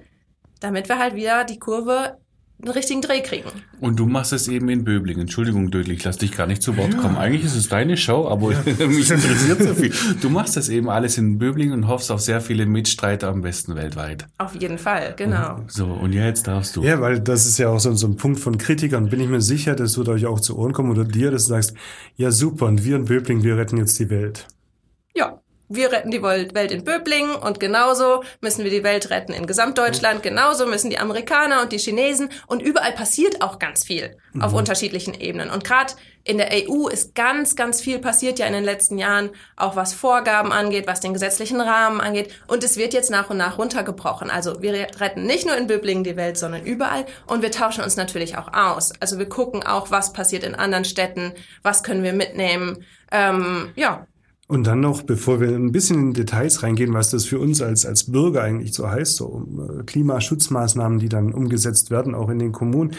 damit 0.59 0.89
wir 0.89 0.97
halt 0.97 1.15
wieder 1.15 1.43
die 1.43 1.59
Kurve 1.59 2.17
einen 2.59 2.71
richtigen 2.71 3.01
Dreh 3.01 3.21
kriegen. 3.21 3.49
Und 3.79 3.99
du 3.99 4.07
machst 4.07 4.33
es 4.33 4.47
eben 4.47 4.67
in 4.69 4.83
Böblingen. 4.83 5.21
Entschuldigung, 5.21 5.69
Dödel, 5.69 5.93
ich 5.93 6.03
lass 6.03 6.17
dich 6.17 6.31
gar 6.31 6.47
nicht 6.47 6.63
zu 6.63 6.75
Wort 6.75 6.97
kommen. 6.97 7.15
Eigentlich 7.15 7.45
ist 7.45 7.55
es 7.55 7.69
deine 7.69 7.97
Show, 7.97 8.27
aber 8.27 8.49
mich 8.87 9.11
interessiert 9.11 9.61
so 9.61 9.75
viel. 9.75 9.93
Du 10.21 10.29
machst 10.29 10.57
das 10.57 10.69
eben 10.69 10.89
alles 10.89 11.19
in 11.19 11.37
Böblingen 11.37 11.73
und 11.73 11.87
hoffst 11.87 12.11
auf 12.11 12.19
sehr 12.19 12.41
viele 12.41 12.65
Mitstreiter 12.65 13.27
am 13.27 13.41
besten 13.41 13.75
weltweit. 13.75 14.25
Auf 14.39 14.55
jeden 14.55 14.79
Fall, 14.79 15.13
genau. 15.15 15.63
So, 15.67 15.85
und 15.85 16.13
jetzt 16.13 16.47
darfst 16.47 16.75
du. 16.75 16.83
Ja, 16.83 16.99
weil 16.99 17.19
das 17.19 17.45
ist 17.45 17.59
ja 17.59 17.69
auch 17.69 17.79
so, 17.79 17.93
so 17.93 18.07
ein 18.07 18.15
Punkt 18.15 18.39
von 18.39 18.57
Kritikern. 18.57 19.09
Bin 19.09 19.19
ich 19.19 19.29
mir 19.29 19.41
sicher, 19.41 19.75
das 19.75 19.97
wird 19.97 20.09
euch 20.09 20.25
auch 20.25 20.39
zu 20.39 20.57
Ohren 20.57 20.73
kommen 20.73 20.89
oder 20.89 21.03
dir, 21.03 21.29
dass 21.29 21.43
du 21.43 21.49
sagst, 21.49 21.75
ja 22.15 22.31
super, 22.31 22.65
und 22.65 22.83
wir 22.83 22.95
in 22.95 23.05
Böblingen, 23.05 23.43
wir 23.43 23.57
retten 23.57 23.77
jetzt 23.77 23.99
die 23.99 24.09
Welt. 24.09 24.47
Ja, 25.15 25.39
wir 25.69 25.91
retten 25.91 26.11
die 26.11 26.21
Welt 26.21 26.71
in 26.71 26.83
Böblingen 26.83 27.35
und 27.35 27.59
genauso 27.59 28.23
müssen 28.41 28.63
wir 28.63 28.71
die 28.71 28.83
Welt 28.83 29.09
retten 29.09 29.33
in 29.33 29.47
Gesamtdeutschland, 29.47 30.23
genauso 30.23 30.65
müssen 30.65 30.89
die 30.89 30.99
Amerikaner 30.99 31.61
und 31.61 31.71
die 31.71 31.77
Chinesen 31.77 32.29
und 32.47 32.61
überall 32.61 32.93
passiert 32.93 33.41
auch 33.41 33.59
ganz 33.59 33.83
viel 33.83 34.17
auf 34.39 34.53
unterschiedlichen 34.53 35.13
Ebenen. 35.13 35.49
Und 35.49 35.63
gerade 35.63 35.93
in 36.23 36.37
der 36.37 36.49
EU 36.51 36.87
ist 36.87 37.15
ganz, 37.15 37.55
ganz 37.55 37.81
viel 37.81 37.99
passiert 37.99 38.37
ja 38.37 38.45
in 38.45 38.53
den 38.53 38.63
letzten 38.63 38.97
Jahren, 38.97 39.29
auch 39.55 39.75
was 39.75 39.93
Vorgaben 39.93 40.51
angeht, 40.51 40.85
was 40.85 40.99
den 40.99 41.13
gesetzlichen 41.13 41.61
Rahmen 41.61 42.01
angeht. 42.01 42.33
Und 42.47 42.63
es 42.63 42.77
wird 42.77 42.93
jetzt 42.93 43.09
nach 43.09 43.29
und 43.29 43.37
nach 43.37 43.57
runtergebrochen. 43.57 44.29
Also 44.29 44.61
wir 44.61 44.73
retten 44.99 45.25
nicht 45.25 45.45
nur 45.45 45.55
in 45.55 45.67
Böblingen 45.67 46.03
die 46.03 46.17
Welt, 46.17 46.37
sondern 46.37 46.65
überall. 46.65 47.05
Und 47.27 47.41
wir 47.41 47.51
tauschen 47.51 47.83
uns 47.83 47.95
natürlich 47.95 48.37
auch 48.37 48.53
aus. 48.53 48.91
Also 48.99 49.19
wir 49.19 49.29
gucken 49.29 49.65
auch, 49.65 49.89
was 49.89 50.13
passiert 50.13 50.43
in 50.43 50.53
anderen 50.53 50.85
Städten, 50.85 51.33
was 51.63 51.81
können 51.81 52.03
wir 52.03 52.13
mitnehmen. 52.13 52.85
Ähm, 53.11 53.71
ja, 53.75 54.05
Und 54.49 54.65
dann 54.65 54.79
noch, 54.79 55.03
bevor 55.03 55.41
wir 55.41 55.49
ein 55.49 55.73
bisschen 55.73 55.99
in 55.99 56.13
Details 56.13 56.63
reingehen, 56.63 56.93
was 56.93 57.09
das 57.09 57.25
für 57.25 57.37
uns 57.37 57.61
als, 57.61 57.85
als 57.85 58.09
Bürger 58.09 58.43
eigentlich 58.43 58.73
so 58.73 58.89
heißt, 58.89 59.17
so 59.17 59.45
äh, 59.57 59.83
Klimaschutzmaßnahmen, 59.83 60.99
die 60.99 61.09
dann 61.09 61.33
umgesetzt 61.33 61.91
werden, 61.91 62.15
auch 62.15 62.29
in 62.29 62.39
den 62.39 62.53
Kommunen, 62.53 62.95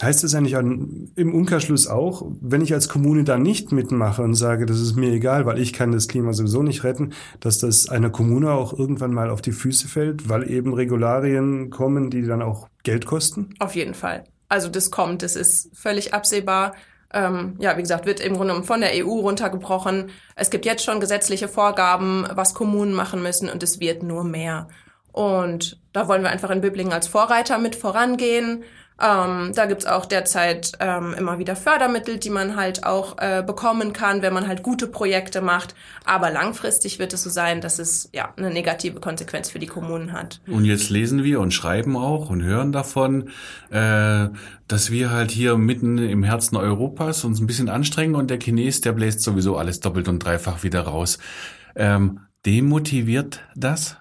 heißt 0.00 0.22
das 0.22 0.32
eigentlich 0.36 0.56
an, 0.56 1.10
im 1.16 1.34
Umkehrschluss 1.34 1.88
auch, 1.88 2.30
wenn 2.40 2.60
ich 2.60 2.72
als 2.72 2.88
Kommune 2.88 3.24
da 3.24 3.36
nicht 3.36 3.72
mitmache 3.72 4.22
und 4.22 4.34
sage, 4.34 4.64
das 4.64 4.80
ist 4.80 4.94
mir 4.94 5.10
egal, 5.10 5.44
weil 5.44 5.58
ich 5.58 5.72
kann 5.72 5.90
das 5.90 6.06
Klima 6.06 6.34
sowieso 6.34 6.62
nicht 6.62 6.84
retten, 6.84 7.12
dass 7.40 7.58
das 7.58 7.88
einer 7.88 8.10
Kommune 8.10 8.52
auch 8.52 8.72
irgendwann 8.78 9.12
mal 9.12 9.28
auf 9.28 9.42
die 9.42 9.50
Füße 9.50 9.88
fällt, 9.88 10.28
weil 10.28 10.48
eben 10.48 10.72
Regularien 10.72 11.70
kommen, 11.70 12.10
die 12.10 12.22
dann 12.22 12.42
auch 12.42 12.68
Geld 12.84 13.06
kosten? 13.06 13.50
Auf 13.58 13.74
jeden 13.74 13.94
Fall. 13.94 14.22
Also 14.48 14.68
das 14.68 14.92
kommt, 14.92 15.22
das 15.22 15.34
ist 15.34 15.70
völlig 15.72 16.14
absehbar. 16.14 16.74
Ähm, 17.14 17.56
ja, 17.58 17.76
wie 17.76 17.82
gesagt, 17.82 18.06
wird 18.06 18.20
im 18.20 18.34
Grunde 18.34 18.48
genommen 18.48 18.66
von 18.66 18.80
der 18.80 18.90
EU 18.94 19.20
runtergebrochen. 19.20 20.10
Es 20.34 20.50
gibt 20.50 20.64
jetzt 20.64 20.84
schon 20.84 21.00
gesetzliche 21.00 21.48
Vorgaben, 21.48 22.26
was 22.32 22.54
Kommunen 22.54 22.94
machen 22.94 23.22
müssen 23.22 23.50
und 23.50 23.62
es 23.62 23.80
wird 23.80 24.02
nur 24.02 24.24
mehr. 24.24 24.68
Und 25.12 25.78
da 25.92 26.08
wollen 26.08 26.22
wir 26.22 26.30
einfach 26.30 26.50
in 26.50 26.62
Böblingen 26.62 26.92
als 26.92 27.06
Vorreiter 27.06 27.58
mit 27.58 27.76
vorangehen. 27.76 28.64
Ähm, 29.02 29.52
da 29.54 29.66
gibt's 29.66 29.84
auch 29.84 30.06
derzeit 30.06 30.72
ähm, 30.78 31.12
immer 31.18 31.40
wieder 31.40 31.56
Fördermittel, 31.56 32.18
die 32.18 32.30
man 32.30 32.54
halt 32.54 32.84
auch 32.84 33.18
äh, 33.18 33.42
bekommen 33.44 33.92
kann, 33.92 34.22
wenn 34.22 34.32
man 34.32 34.46
halt 34.46 34.62
gute 34.62 34.86
Projekte 34.86 35.40
macht. 35.42 35.74
Aber 36.04 36.30
langfristig 36.30 37.00
wird 37.00 37.12
es 37.12 37.24
so 37.24 37.30
sein, 37.30 37.60
dass 37.60 37.80
es 37.80 38.08
ja 38.12 38.32
eine 38.36 38.50
negative 38.50 39.00
Konsequenz 39.00 39.50
für 39.50 39.58
die 39.58 39.66
Kommunen 39.66 40.12
hat. 40.12 40.40
Und 40.46 40.64
jetzt 40.64 40.88
lesen 40.88 41.24
wir 41.24 41.40
und 41.40 41.52
schreiben 41.52 41.96
auch 41.96 42.30
und 42.30 42.42
hören 42.42 42.70
davon, 42.70 43.30
äh, 43.70 44.28
dass 44.68 44.90
wir 44.92 45.10
halt 45.10 45.32
hier 45.32 45.56
mitten 45.56 45.98
im 45.98 46.22
Herzen 46.22 46.56
Europas 46.56 47.24
uns 47.24 47.40
ein 47.40 47.48
bisschen 47.48 47.68
anstrengen 47.68 48.14
und 48.14 48.30
der 48.30 48.38
Chines, 48.38 48.82
der 48.82 48.92
bläst 48.92 49.22
sowieso 49.22 49.56
alles 49.56 49.80
doppelt 49.80 50.06
und 50.06 50.20
dreifach 50.20 50.62
wieder 50.62 50.82
raus. 50.82 51.18
Ähm, 51.74 52.20
demotiviert 52.46 53.40
das? 53.56 53.96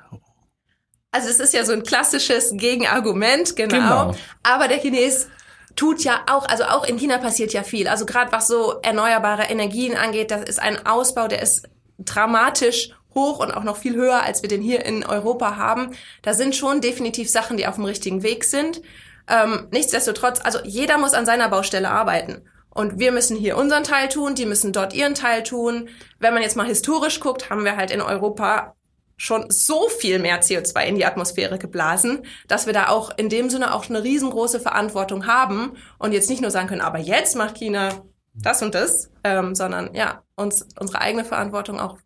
Also 1.11 1.29
es 1.29 1.39
ist 1.39 1.53
ja 1.53 1.65
so 1.65 1.73
ein 1.73 1.83
klassisches 1.83 2.53
Gegenargument, 2.55 3.55
genau. 3.55 3.77
Genau. 4.07 4.15
Aber 4.43 4.67
der 4.67 4.79
Chines 4.79 5.27
tut 5.75 6.03
ja 6.03 6.21
auch, 6.29 6.47
also 6.47 6.63
auch 6.63 6.85
in 6.85 6.97
China 6.97 7.17
passiert 7.17 7.53
ja 7.53 7.63
viel. 7.63 7.87
Also 7.87 8.05
gerade 8.05 8.31
was 8.31 8.47
so 8.47 8.79
erneuerbare 8.81 9.43
Energien 9.43 9.95
angeht, 9.97 10.31
das 10.31 10.43
ist 10.43 10.59
ein 10.59 10.85
Ausbau, 10.85 11.27
der 11.27 11.41
ist 11.41 11.67
dramatisch 11.99 12.91
hoch 13.13 13.39
und 13.39 13.51
auch 13.51 13.63
noch 13.63 13.77
viel 13.77 13.95
höher, 13.95 14.23
als 14.23 14.41
wir 14.41 14.49
den 14.49 14.61
hier 14.61 14.85
in 14.85 15.05
Europa 15.05 15.57
haben. 15.57 15.91
Da 16.21 16.33
sind 16.33 16.55
schon 16.55 16.79
definitiv 16.79 17.29
Sachen, 17.29 17.57
die 17.57 17.67
auf 17.67 17.75
dem 17.75 17.85
richtigen 17.85 18.23
Weg 18.23 18.45
sind. 18.45 18.81
Ähm, 19.27 19.67
nichtsdestotrotz, 19.71 20.39
also 20.41 20.59
jeder 20.63 20.97
muss 20.97 21.13
an 21.13 21.25
seiner 21.25 21.49
Baustelle 21.49 21.89
arbeiten. 21.89 22.41
Und 22.69 22.99
wir 22.99 23.11
müssen 23.11 23.35
hier 23.35 23.57
unseren 23.57 23.83
Teil 23.83 24.07
tun, 24.07 24.33
die 24.33 24.45
müssen 24.45 24.71
dort 24.71 24.93
ihren 24.93 25.13
Teil 25.13 25.43
tun. 25.43 25.89
Wenn 26.19 26.33
man 26.33 26.41
jetzt 26.41 26.55
mal 26.55 26.65
historisch 26.65 27.19
guckt, 27.19 27.49
haben 27.49 27.65
wir 27.65 27.75
halt 27.75 27.91
in 27.91 28.01
Europa 28.01 28.75
schon 29.21 29.45
so 29.49 29.87
viel 29.87 30.17
mehr 30.17 30.41
CO2 30.41 30.83
in 30.83 30.95
die 30.95 31.05
Atmosphäre 31.05 31.59
geblasen, 31.59 32.25
dass 32.47 32.65
wir 32.65 32.73
da 32.73 32.87
auch 32.87 33.15
in 33.15 33.29
dem 33.29 33.51
Sinne 33.51 33.75
auch 33.75 33.87
eine 33.87 34.03
riesengroße 34.03 34.59
Verantwortung 34.59 35.27
haben 35.27 35.77
und 35.99 36.11
jetzt 36.11 36.27
nicht 36.27 36.41
nur 36.41 36.49
sagen 36.49 36.67
können, 36.67 36.81
aber 36.81 36.97
jetzt 36.97 37.35
macht 37.35 37.55
China 37.55 38.01
das 38.33 38.63
und 38.63 38.73
das, 38.73 39.11
ähm, 39.23 39.53
sondern 39.53 39.93
ja, 39.93 40.23
uns 40.35 40.65
unsere 40.79 41.01
eigene 41.01 41.23
Verantwortung 41.23 41.79
auch 41.79 41.99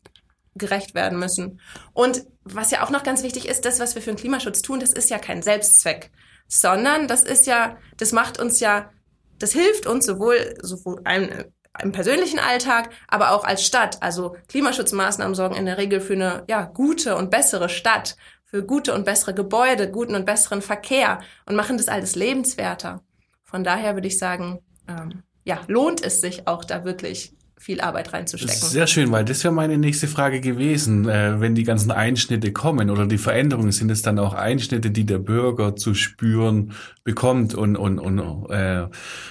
gerecht 0.56 0.94
werden 0.94 1.18
müssen. 1.18 1.62
Und 1.94 2.26
was 2.44 2.72
ja 2.72 2.84
auch 2.84 2.90
noch 2.90 3.04
ganz 3.04 3.24
wichtig 3.24 3.48
ist, 3.48 3.64
das, 3.64 3.80
was 3.80 3.96
wir 3.96 4.02
für 4.02 4.12
den 4.12 4.20
Klimaschutz 4.20 4.62
tun, 4.62 4.82
das 4.82 4.92
ist 4.92 5.10
ja 5.10 5.18
kein 5.18 5.42
Selbstzweck, 5.42 6.12
sondern 6.50 7.08
das 7.08 7.24
ist 7.24 7.48
ja, 7.48 7.78
das 7.96 8.12
macht 8.12 8.42
uns 8.42 8.60
ja, 8.60 8.92
das 9.40 9.54
hilft 9.54 9.88
uns 9.88 10.06
sowohl, 10.06 10.56
sowohl 10.62 11.00
einem, 11.06 11.46
im 11.82 11.92
persönlichen 11.92 12.40
Alltag, 12.40 12.90
aber 13.08 13.32
auch 13.32 13.44
als 13.44 13.66
Stadt. 13.66 14.02
Also 14.02 14.36
Klimaschutzmaßnahmen 14.48 15.36
sorgen 15.36 15.56
in 15.56 15.66
der 15.66 15.78
Regel 15.78 16.02
für 16.02 16.14
eine 16.14 16.44
ja, 16.48 16.66
gute 16.66 17.16
und 17.16 17.30
bessere 17.32 17.70
Stadt, 17.70 18.16
für 18.44 18.64
gute 18.64 18.94
und 18.94 19.06
bessere 19.06 19.34
Gebäude, 19.34 19.90
guten 19.90 20.16
und 20.16 20.26
besseren 20.26 20.62
Verkehr 20.62 21.20
und 21.46 21.56
machen 21.56 21.78
das 21.78 21.88
alles 21.88 22.16
lebenswerter. 22.16 23.02
Von 23.44 23.64
daher 23.64 23.96
würde 23.96 24.08
ich 24.08 24.18
sagen, 24.18 24.60
ähm, 24.88 25.24
ja, 25.44 25.62
lohnt 25.68 26.04
es 26.04 26.22
sich 26.22 26.48
auch 26.48 26.64
da 26.64 26.86
wirklich 26.86 27.34
viel 27.58 27.82
Arbeit 27.82 28.14
reinzustecken. 28.14 28.70
Sehr 28.70 28.86
schön, 28.86 29.12
weil 29.12 29.26
das 29.26 29.44
wäre 29.44 29.54
meine 29.54 29.78
nächste 29.78 30.08
Frage 30.08 30.42
gewesen. 30.42 31.08
Äh, 31.08 31.40
wenn 31.40 31.56
die 31.56 31.64
ganzen 31.64 31.92
Einschnitte 31.92 32.52
kommen 32.52 32.90
oder 32.90 33.06
die 33.08 33.18
Veränderungen, 33.18 33.72
sind 33.72 33.90
es 33.90 34.02
dann 34.02 34.20
auch 34.20 34.34
Einschnitte, 34.34 34.92
die 34.92 35.06
der 35.06 35.20
Bürger 35.20 35.76
zu 35.76 35.94
spüren 35.94 36.74
bekommt 37.04 37.56
und, 37.56 37.78
und, 37.78 38.00
und 38.00 38.50
äh, 38.50 38.88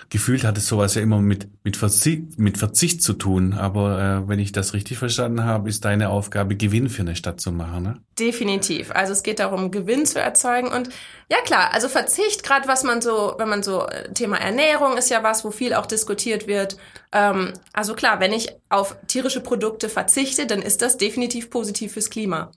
gefühlt 0.09 0.45
hat 0.45 0.57
es 0.57 0.67
sowas 0.67 0.95
ja 0.95 1.03
immer 1.03 1.21
mit, 1.21 1.49
mit, 1.65 1.77
Verzicht, 1.77 2.39
mit 2.39 2.57
Verzicht 2.57 3.03
zu 3.03 3.13
tun. 3.13 3.53
Aber 3.53 4.01
äh, 4.01 4.29
wenn 4.29 4.39
ich 4.39 4.53
das 4.53 4.75
richtig 4.75 4.99
verstanden 4.99 5.45
habe, 5.45 5.69
ist 5.69 5.85
deine 5.85 6.09
Aufgabe, 6.09 6.57
Gewinn 6.57 6.89
für 6.89 7.03
eine 7.03 7.17
Stadt 7.17 7.41
zu 7.41 7.53
machen. 7.53 7.83
Ne? 7.83 7.97
Definitiv. 8.19 8.91
Also 8.91 9.13
es 9.13 9.23
geht 9.23 9.39
darum, 9.39 9.71
Gewinn 9.71 10.07
zu 10.07 10.21
erzeugen 10.21 10.69
und 10.69 10.89
ja 11.35 11.43
klar, 11.45 11.75
also 11.75 11.89
Verzicht, 11.89 12.43
gerade 12.45 12.69
was 12.69 12.85
man 12.85 13.03
so, 13.03 13.35
wenn 13.39 13.49
man 13.49 13.63
so 13.63 13.87
äh, 13.87 14.13
Thema 14.13 14.37
Ernährung 14.37 14.97
ist 14.97 15.11
ja 15.11 15.23
was, 15.23 15.45
wo 15.45 15.51
viel 15.51 15.75
auch 15.75 15.87
diskutiert 15.87 16.47
wird. 16.47 16.77
Ähm, 17.13 17.53
also 17.73 17.95
klar, 17.95 18.21
wenn 18.21 18.33
ich 18.33 18.55
auf 18.69 18.97
tierische 19.09 19.41
Produkte 19.41 19.89
verzichte, 19.89 20.47
dann 20.47 20.63
ist 20.63 20.81
das 20.81 20.97
definitiv 20.97 21.51
positiv 21.51 21.95
fürs 21.95 22.11
Klima. 22.11 22.53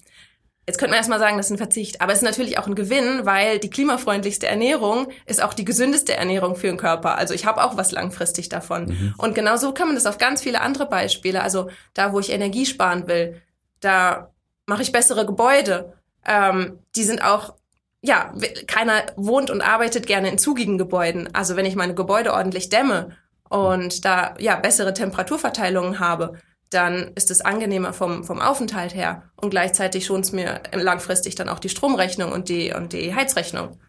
Jetzt 0.67 0.77
könnte 0.79 0.91
man 0.91 0.97
erstmal 0.97 1.19
sagen, 1.19 1.37
das 1.37 1.47
ist 1.47 1.53
ein 1.53 1.57
Verzicht, 1.57 2.01
aber 2.01 2.11
es 2.11 2.19
ist 2.19 2.25
natürlich 2.25 2.59
auch 2.59 2.67
ein 2.67 2.75
Gewinn, 2.75 3.25
weil 3.25 3.57
die 3.57 3.69
klimafreundlichste 3.69 4.47
Ernährung 4.47 5.07
ist 5.25 5.41
auch 5.41 5.53
die 5.53 5.63
gesündeste 5.63 6.13
Ernährung 6.15 6.57
für 6.57 6.67
den 6.67 6.77
Körper. 6.77 7.17
Also 7.17 7.33
ich 7.33 7.45
habe 7.45 7.63
auch 7.63 7.77
was 7.77 7.91
langfristig 7.91 8.49
davon. 8.49 8.87
Mhm. 8.87 9.13
Und 9.17 9.33
genauso 9.33 9.73
kann 9.73 9.87
man 9.87 9.95
das 9.95 10.05
auf 10.05 10.17
ganz 10.17 10.41
viele 10.41 10.59
andere 10.59 10.85
Beispiele. 10.85 11.41
Also 11.41 11.69
da, 11.93 12.11
wo 12.11 12.19
ich 12.19 12.31
Energie 12.31 12.65
sparen 12.65 13.07
will, 13.07 13.41
da 13.79 14.33
mache 14.65 14.81
ich 14.81 14.91
bessere 14.91 15.25
Gebäude. 15.25 15.93
Ähm, 16.25 16.79
die 16.97 17.05
sind 17.05 17.23
auch 17.23 17.53
ja, 18.01 18.33
keiner 18.67 19.05
wohnt 19.15 19.49
und 19.49 19.61
arbeitet 19.61 20.07
gerne 20.07 20.29
in 20.29 20.37
zugigen 20.37 20.77
Gebäuden. 20.77 21.29
Also 21.33 21.55
wenn 21.55 21.65
ich 21.65 21.75
meine 21.75 21.95
Gebäude 21.95 22.33
ordentlich 22.33 22.69
dämme 22.69 23.17
und 23.49 24.05
da 24.05 24.35
ja 24.39 24.55
bessere 24.55 24.93
Temperaturverteilungen 24.93 25.99
habe, 25.99 26.33
dann 26.69 27.11
ist 27.15 27.31
es 27.31 27.41
angenehmer 27.41 27.93
vom, 27.93 28.23
vom 28.23 28.41
Aufenthalt 28.41 28.93
her. 28.93 29.23
Und 29.35 29.51
gleichzeitig 29.51 30.05
schont 30.05 30.25
es 30.25 30.31
mir 30.31 30.61
langfristig 30.73 31.35
dann 31.35 31.49
auch 31.49 31.59
die 31.59 31.69
Stromrechnung 31.69 32.31
und 32.31 32.49
die, 32.49 32.73
und 32.73 32.93
die 32.93 33.15
Heizrechnung. 33.15 33.79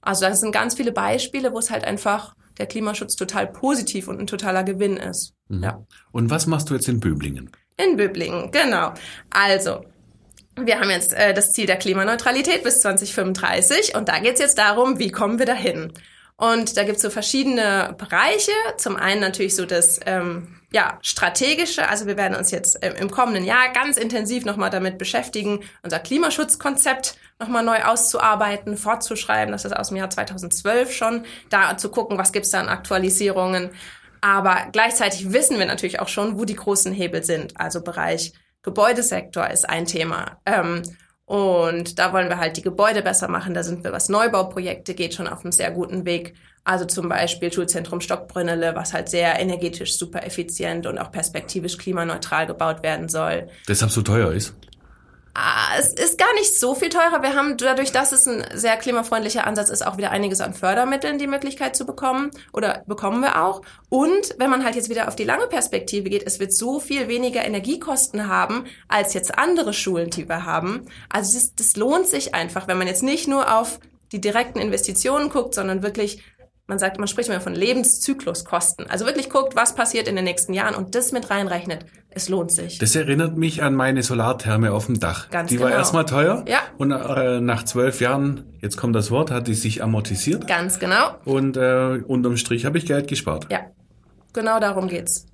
Also 0.00 0.26
das 0.26 0.40
sind 0.40 0.52
ganz 0.52 0.74
viele 0.74 0.92
Beispiele, 0.92 1.52
wo 1.52 1.58
es 1.58 1.70
halt 1.70 1.84
einfach 1.84 2.34
der 2.58 2.66
Klimaschutz 2.66 3.16
total 3.16 3.46
positiv 3.46 4.08
und 4.08 4.20
ein 4.20 4.26
totaler 4.26 4.64
Gewinn 4.64 4.96
ist. 4.96 5.34
Mhm. 5.48 5.62
Ja. 5.62 5.86
Und 6.10 6.30
was 6.30 6.46
machst 6.46 6.70
du 6.70 6.74
jetzt 6.74 6.88
in 6.88 7.00
Böblingen? 7.00 7.50
In 7.76 7.96
Böblingen, 7.96 8.50
genau. 8.50 8.92
Also, 9.30 9.84
wir 10.56 10.80
haben 10.80 10.90
jetzt 10.90 11.14
äh, 11.14 11.34
das 11.34 11.52
Ziel 11.52 11.66
der 11.66 11.76
Klimaneutralität 11.76 12.62
bis 12.62 12.80
2035 12.80 13.94
und 13.94 14.08
da 14.08 14.18
geht 14.18 14.34
es 14.34 14.40
jetzt 14.40 14.58
darum, 14.58 14.98
wie 14.98 15.10
kommen 15.10 15.38
wir 15.38 15.46
dahin. 15.46 15.92
Und 16.36 16.76
da 16.76 16.82
gibt 16.82 16.96
es 16.96 17.02
so 17.02 17.10
verschiedene 17.10 17.94
Bereiche. 17.98 18.50
Zum 18.76 18.96
einen 18.96 19.20
natürlich 19.20 19.54
so 19.54 19.64
das 19.64 20.00
ähm, 20.06 20.60
ja, 20.72 20.98
strategische. 21.02 21.88
Also 21.88 22.06
wir 22.06 22.16
werden 22.16 22.36
uns 22.36 22.50
jetzt 22.50 22.82
äh, 22.82 22.94
im 22.98 23.10
kommenden 23.10 23.44
Jahr 23.44 23.72
ganz 23.72 23.96
intensiv 23.96 24.44
nochmal 24.44 24.70
damit 24.70 24.98
beschäftigen, 24.98 25.60
unser 25.82 26.00
Klimaschutzkonzept 26.00 27.16
nochmal 27.38 27.62
neu 27.62 27.82
auszuarbeiten, 27.84 28.76
fortzuschreiben. 28.76 29.52
Das 29.52 29.64
ist 29.64 29.76
aus 29.76 29.88
dem 29.88 29.98
Jahr 29.98 30.10
2012 30.10 30.92
schon. 30.92 31.24
Da 31.50 31.76
zu 31.76 31.90
gucken, 31.90 32.18
was 32.18 32.32
gibt's 32.32 32.50
da 32.50 32.60
an 32.60 32.68
Aktualisierungen. 32.68 33.70
Aber 34.20 34.66
gleichzeitig 34.72 35.32
wissen 35.32 35.58
wir 35.58 35.66
natürlich 35.66 36.00
auch 36.00 36.08
schon, 36.08 36.38
wo 36.38 36.44
die 36.44 36.56
großen 36.56 36.92
Hebel 36.92 37.22
sind. 37.22 37.60
Also 37.60 37.82
Bereich 37.82 38.32
Gebäudesektor 38.62 39.48
ist 39.50 39.68
ein 39.68 39.86
Thema. 39.86 40.38
Ähm, 40.46 40.82
und 41.24 41.98
da 41.98 42.12
wollen 42.12 42.28
wir 42.28 42.38
halt 42.38 42.56
die 42.56 42.62
Gebäude 42.62 43.02
besser 43.02 43.28
machen. 43.28 43.54
Da 43.54 43.62
sind 43.62 43.84
wir, 43.84 43.92
was 43.92 44.08
Neubauprojekte 44.08 44.94
geht, 44.94 45.14
schon 45.14 45.28
auf 45.28 45.42
einem 45.42 45.52
sehr 45.52 45.70
guten 45.70 46.04
Weg. 46.04 46.34
Also 46.64 46.84
zum 46.84 47.08
Beispiel 47.08 47.52
Schulzentrum 47.52 48.00
Stockbrünnele, 48.00 48.74
was 48.74 48.92
halt 48.92 49.08
sehr 49.08 49.40
energetisch 49.40 49.96
super 49.96 50.24
effizient 50.24 50.86
und 50.86 50.98
auch 50.98 51.10
perspektivisch 51.10 51.76
klimaneutral 51.76 52.46
gebaut 52.46 52.82
werden 52.82 53.08
soll. 53.08 53.48
Deshalb 53.66 53.90
so 53.90 54.02
teuer 54.02 54.32
ist? 54.32 54.54
Ah, 55.34 55.78
es 55.78 55.94
ist 55.94 56.18
gar 56.18 56.32
nicht 56.34 56.60
so 56.60 56.74
viel 56.74 56.90
teurer. 56.90 57.22
Wir 57.22 57.34
haben 57.34 57.56
dadurch, 57.56 57.90
dass 57.90 58.12
es 58.12 58.28
ein 58.28 58.44
sehr 58.52 58.76
klimafreundlicher 58.76 59.46
Ansatz 59.46 59.70
ist, 59.70 59.86
auch 59.86 59.96
wieder 59.96 60.10
einiges 60.10 60.42
an 60.42 60.52
Fördermitteln 60.52 61.18
die 61.18 61.26
Möglichkeit 61.26 61.74
zu 61.74 61.86
bekommen 61.86 62.30
oder 62.52 62.82
bekommen 62.86 63.22
wir 63.22 63.42
auch. 63.42 63.62
Und 63.88 64.34
wenn 64.36 64.50
man 64.50 64.62
halt 64.62 64.74
jetzt 64.76 64.90
wieder 64.90 65.08
auf 65.08 65.16
die 65.16 65.24
lange 65.24 65.46
Perspektive 65.46 66.10
geht, 66.10 66.26
es 66.26 66.38
wird 66.38 66.52
so 66.52 66.80
viel 66.80 67.08
weniger 67.08 67.46
Energiekosten 67.46 68.28
haben 68.28 68.66
als 68.88 69.14
jetzt 69.14 69.38
andere 69.38 69.72
Schulen, 69.72 70.10
die 70.10 70.28
wir 70.28 70.44
haben. 70.44 70.86
Also 71.08 71.32
das, 71.38 71.54
das 71.54 71.76
lohnt 71.76 72.06
sich 72.06 72.34
einfach, 72.34 72.68
wenn 72.68 72.76
man 72.76 72.86
jetzt 72.86 73.02
nicht 73.02 73.26
nur 73.26 73.56
auf 73.58 73.80
die 74.12 74.20
direkten 74.20 74.58
Investitionen 74.58 75.30
guckt, 75.30 75.54
sondern 75.54 75.82
wirklich 75.82 76.22
man 76.72 76.78
sagt, 76.78 76.98
man 76.98 77.06
spricht 77.06 77.28
immer 77.28 77.42
von 77.42 77.54
Lebenszykluskosten. 77.54 78.88
Also 78.88 79.04
wirklich 79.04 79.28
guckt, 79.28 79.54
was 79.54 79.74
passiert 79.74 80.08
in 80.08 80.16
den 80.16 80.24
nächsten 80.24 80.54
Jahren 80.54 80.74
und 80.74 80.94
das 80.94 81.12
mit 81.12 81.28
reinrechnet. 81.28 81.84
Es 82.08 82.30
lohnt 82.30 82.50
sich. 82.50 82.78
Das 82.78 82.96
erinnert 82.96 83.36
mich 83.36 83.62
an 83.62 83.74
meine 83.74 84.02
Solartherme 84.02 84.72
auf 84.72 84.86
dem 84.86 84.98
Dach. 84.98 85.28
Ganz 85.28 85.50
die 85.50 85.58
genau. 85.58 85.68
war 85.68 85.76
erstmal 85.76 86.06
teuer. 86.06 86.46
Ja. 86.48 86.60
Und 86.78 86.90
äh, 86.90 87.42
nach 87.42 87.64
zwölf 87.64 88.00
Jahren, 88.00 88.56
jetzt 88.62 88.78
kommt 88.78 88.96
das 88.96 89.10
Wort, 89.10 89.30
hat 89.30 89.48
die 89.48 89.54
sich 89.54 89.82
amortisiert. 89.82 90.46
Ganz 90.46 90.78
genau. 90.78 91.16
Und 91.26 91.58
äh, 91.58 92.00
unterm 92.06 92.38
Strich 92.38 92.64
habe 92.64 92.78
ich 92.78 92.86
Geld 92.86 93.06
gespart. 93.06 93.48
Ja, 93.50 93.60
genau 94.32 94.58
darum 94.58 94.88
geht's. 94.88 95.26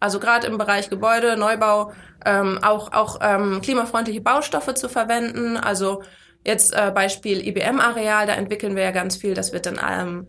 Also 0.00 0.18
gerade 0.18 0.46
im 0.46 0.56
Bereich 0.56 0.88
Gebäude, 0.88 1.36
Neubau, 1.36 1.92
ähm, 2.24 2.58
auch, 2.62 2.92
auch 2.92 3.18
ähm, 3.20 3.60
klimafreundliche 3.60 4.22
Baustoffe 4.22 4.72
zu 4.72 4.88
verwenden. 4.88 5.58
Also 5.58 6.02
jetzt 6.46 6.74
äh, 6.74 6.90
Beispiel 6.94 7.46
IBM-Areal, 7.46 8.26
da 8.26 8.32
entwickeln 8.32 8.76
wir 8.76 8.84
ja 8.84 8.92
ganz 8.92 9.16
viel. 9.16 9.34
Das 9.34 9.52
wird 9.52 9.66
dann 9.66 9.78
ähm, 9.86 10.26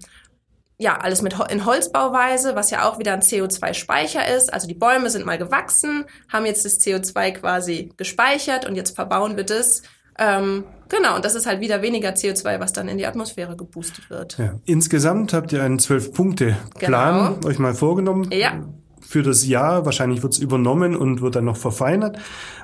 ja, 0.79 0.97
alles 0.97 1.21
mit 1.23 1.35
in 1.49 1.65
Holzbauweise, 1.65 2.55
was 2.55 2.69
ja 2.69 2.87
auch 2.87 2.99
wieder 2.99 3.13
ein 3.13 3.21
CO2-Speicher 3.21 4.27
ist. 4.35 4.53
Also 4.53 4.67
die 4.67 4.75
Bäume 4.75 5.09
sind 5.09 5.25
mal 5.25 5.37
gewachsen, 5.37 6.05
haben 6.31 6.45
jetzt 6.45 6.65
das 6.65 6.79
CO2 6.79 7.31
quasi 7.31 7.91
gespeichert 7.97 8.65
und 8.67 8.75
jetzt 8.75 8.95
verbauen 8.95 9.37
wir 9.37 9.43
das. 9.43 9.81
Ähm, 10.19 10.65
genau, 10.89 11.15
und 11.15 11.25
das 11.25 11.35
ist 11.35 11.45
halt 11.47 11.61
wieder 11.61 11.81
weniger 11.81 12.09
CO2, 12.09 12.59
was 12.59 12.73
dann 12.73 12.87
in 12.89 12.97
die 12.97 13.05
Atmosphäre 13.07 13.55
geboostet 13.55 14.09
wird. 14.09 14.37
Ja. 14.37 14.53
Insgesamt 14.65 15.33
habt 15.33 15.51
ihr 15.51 15.63
einen 15.63 15.79
Zwölf-Punkte-Plan 15.79 17.35
Genau. 17.35 17.47
euch 17.47 17.59
mal 17.59 17.73
vorgenommen. 17.73 18.29
Ja. 18.31 18.61
Für 19.01 19.23
das 19.23 19.47
Jahr, 19.47 19.85
wahrscheinlich 19.85 20.21
wird's 20.21 20.37
übernommen 20.37 20.95
und 20.95 21.21
wird 21.21 21.35
dann 21.35 21.45
noch 21.45 21.57
verfeinert. 21.57 22.17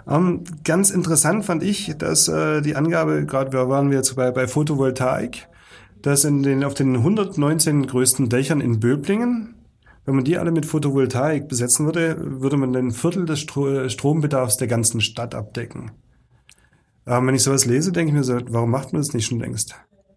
Ähm, 0.10 0.44
ganz 0.64 0.90
interessant 0.90 1.46
fand 1.46 1.64
ich, 1.64 1.96
dass 1.98 2.28
äh, 2.28 2.62
die 2.62 2.76
Angabe, 2.76 3.26
gerade 3.26 3.54
waren 3.54 3.90
wir 3.90 3.98
jetzt 3.98 4.16
bei, 4.16 4.30
bei 4.32 4.48
Photovoltaik, 4.48 5.48
dass 6.04 6.26
in 6.26 6.44
den, 6.44 6.64
auf 6.64 6.74
den 6.76 6.96
119 6.96 7.88
größten 7.88 8.30
Dächern 8.30 8.62
in 8.62 8.80
Böblingen, 8.80 9.56
wenn 10.06 10.16
man 10.16 10.26
die 10.26 10.38
alle 10.38 10.52
mit 10.52 10.66
Photovoltaik 10.66 11.48
besetzen 11.48 11.86
würde, 11.86 12.42
würde 12.42 12.58
man 12.58 12.76
ein 12.76 12.92
Viertel 12.92 13.26
des 13.26 13.40
Stro 13.40 13.88
Strombedarfs 13.88 14.58
der 14.58 14.68
ganzen 14.68 15.02
Stadt 15.02 15.34
abdecken. 15.34 15.92
Ähm, 17.08 17.26
wenn 17.26 17.36
ich 17.36 17.44
sowas 17.44 17.66
lese, 17.66 17.94
denke 17.94 18.10
ich 18.10 18.18
mir 18.18 18.24
so, 18.24 18.38
warum 18.50 18.70
macht 18.70 18.92
man 18.92 19.02
das 19.02 19.14
nicht 19.14 19.26
schon 19.26 19.40
längst? 19.40 19.76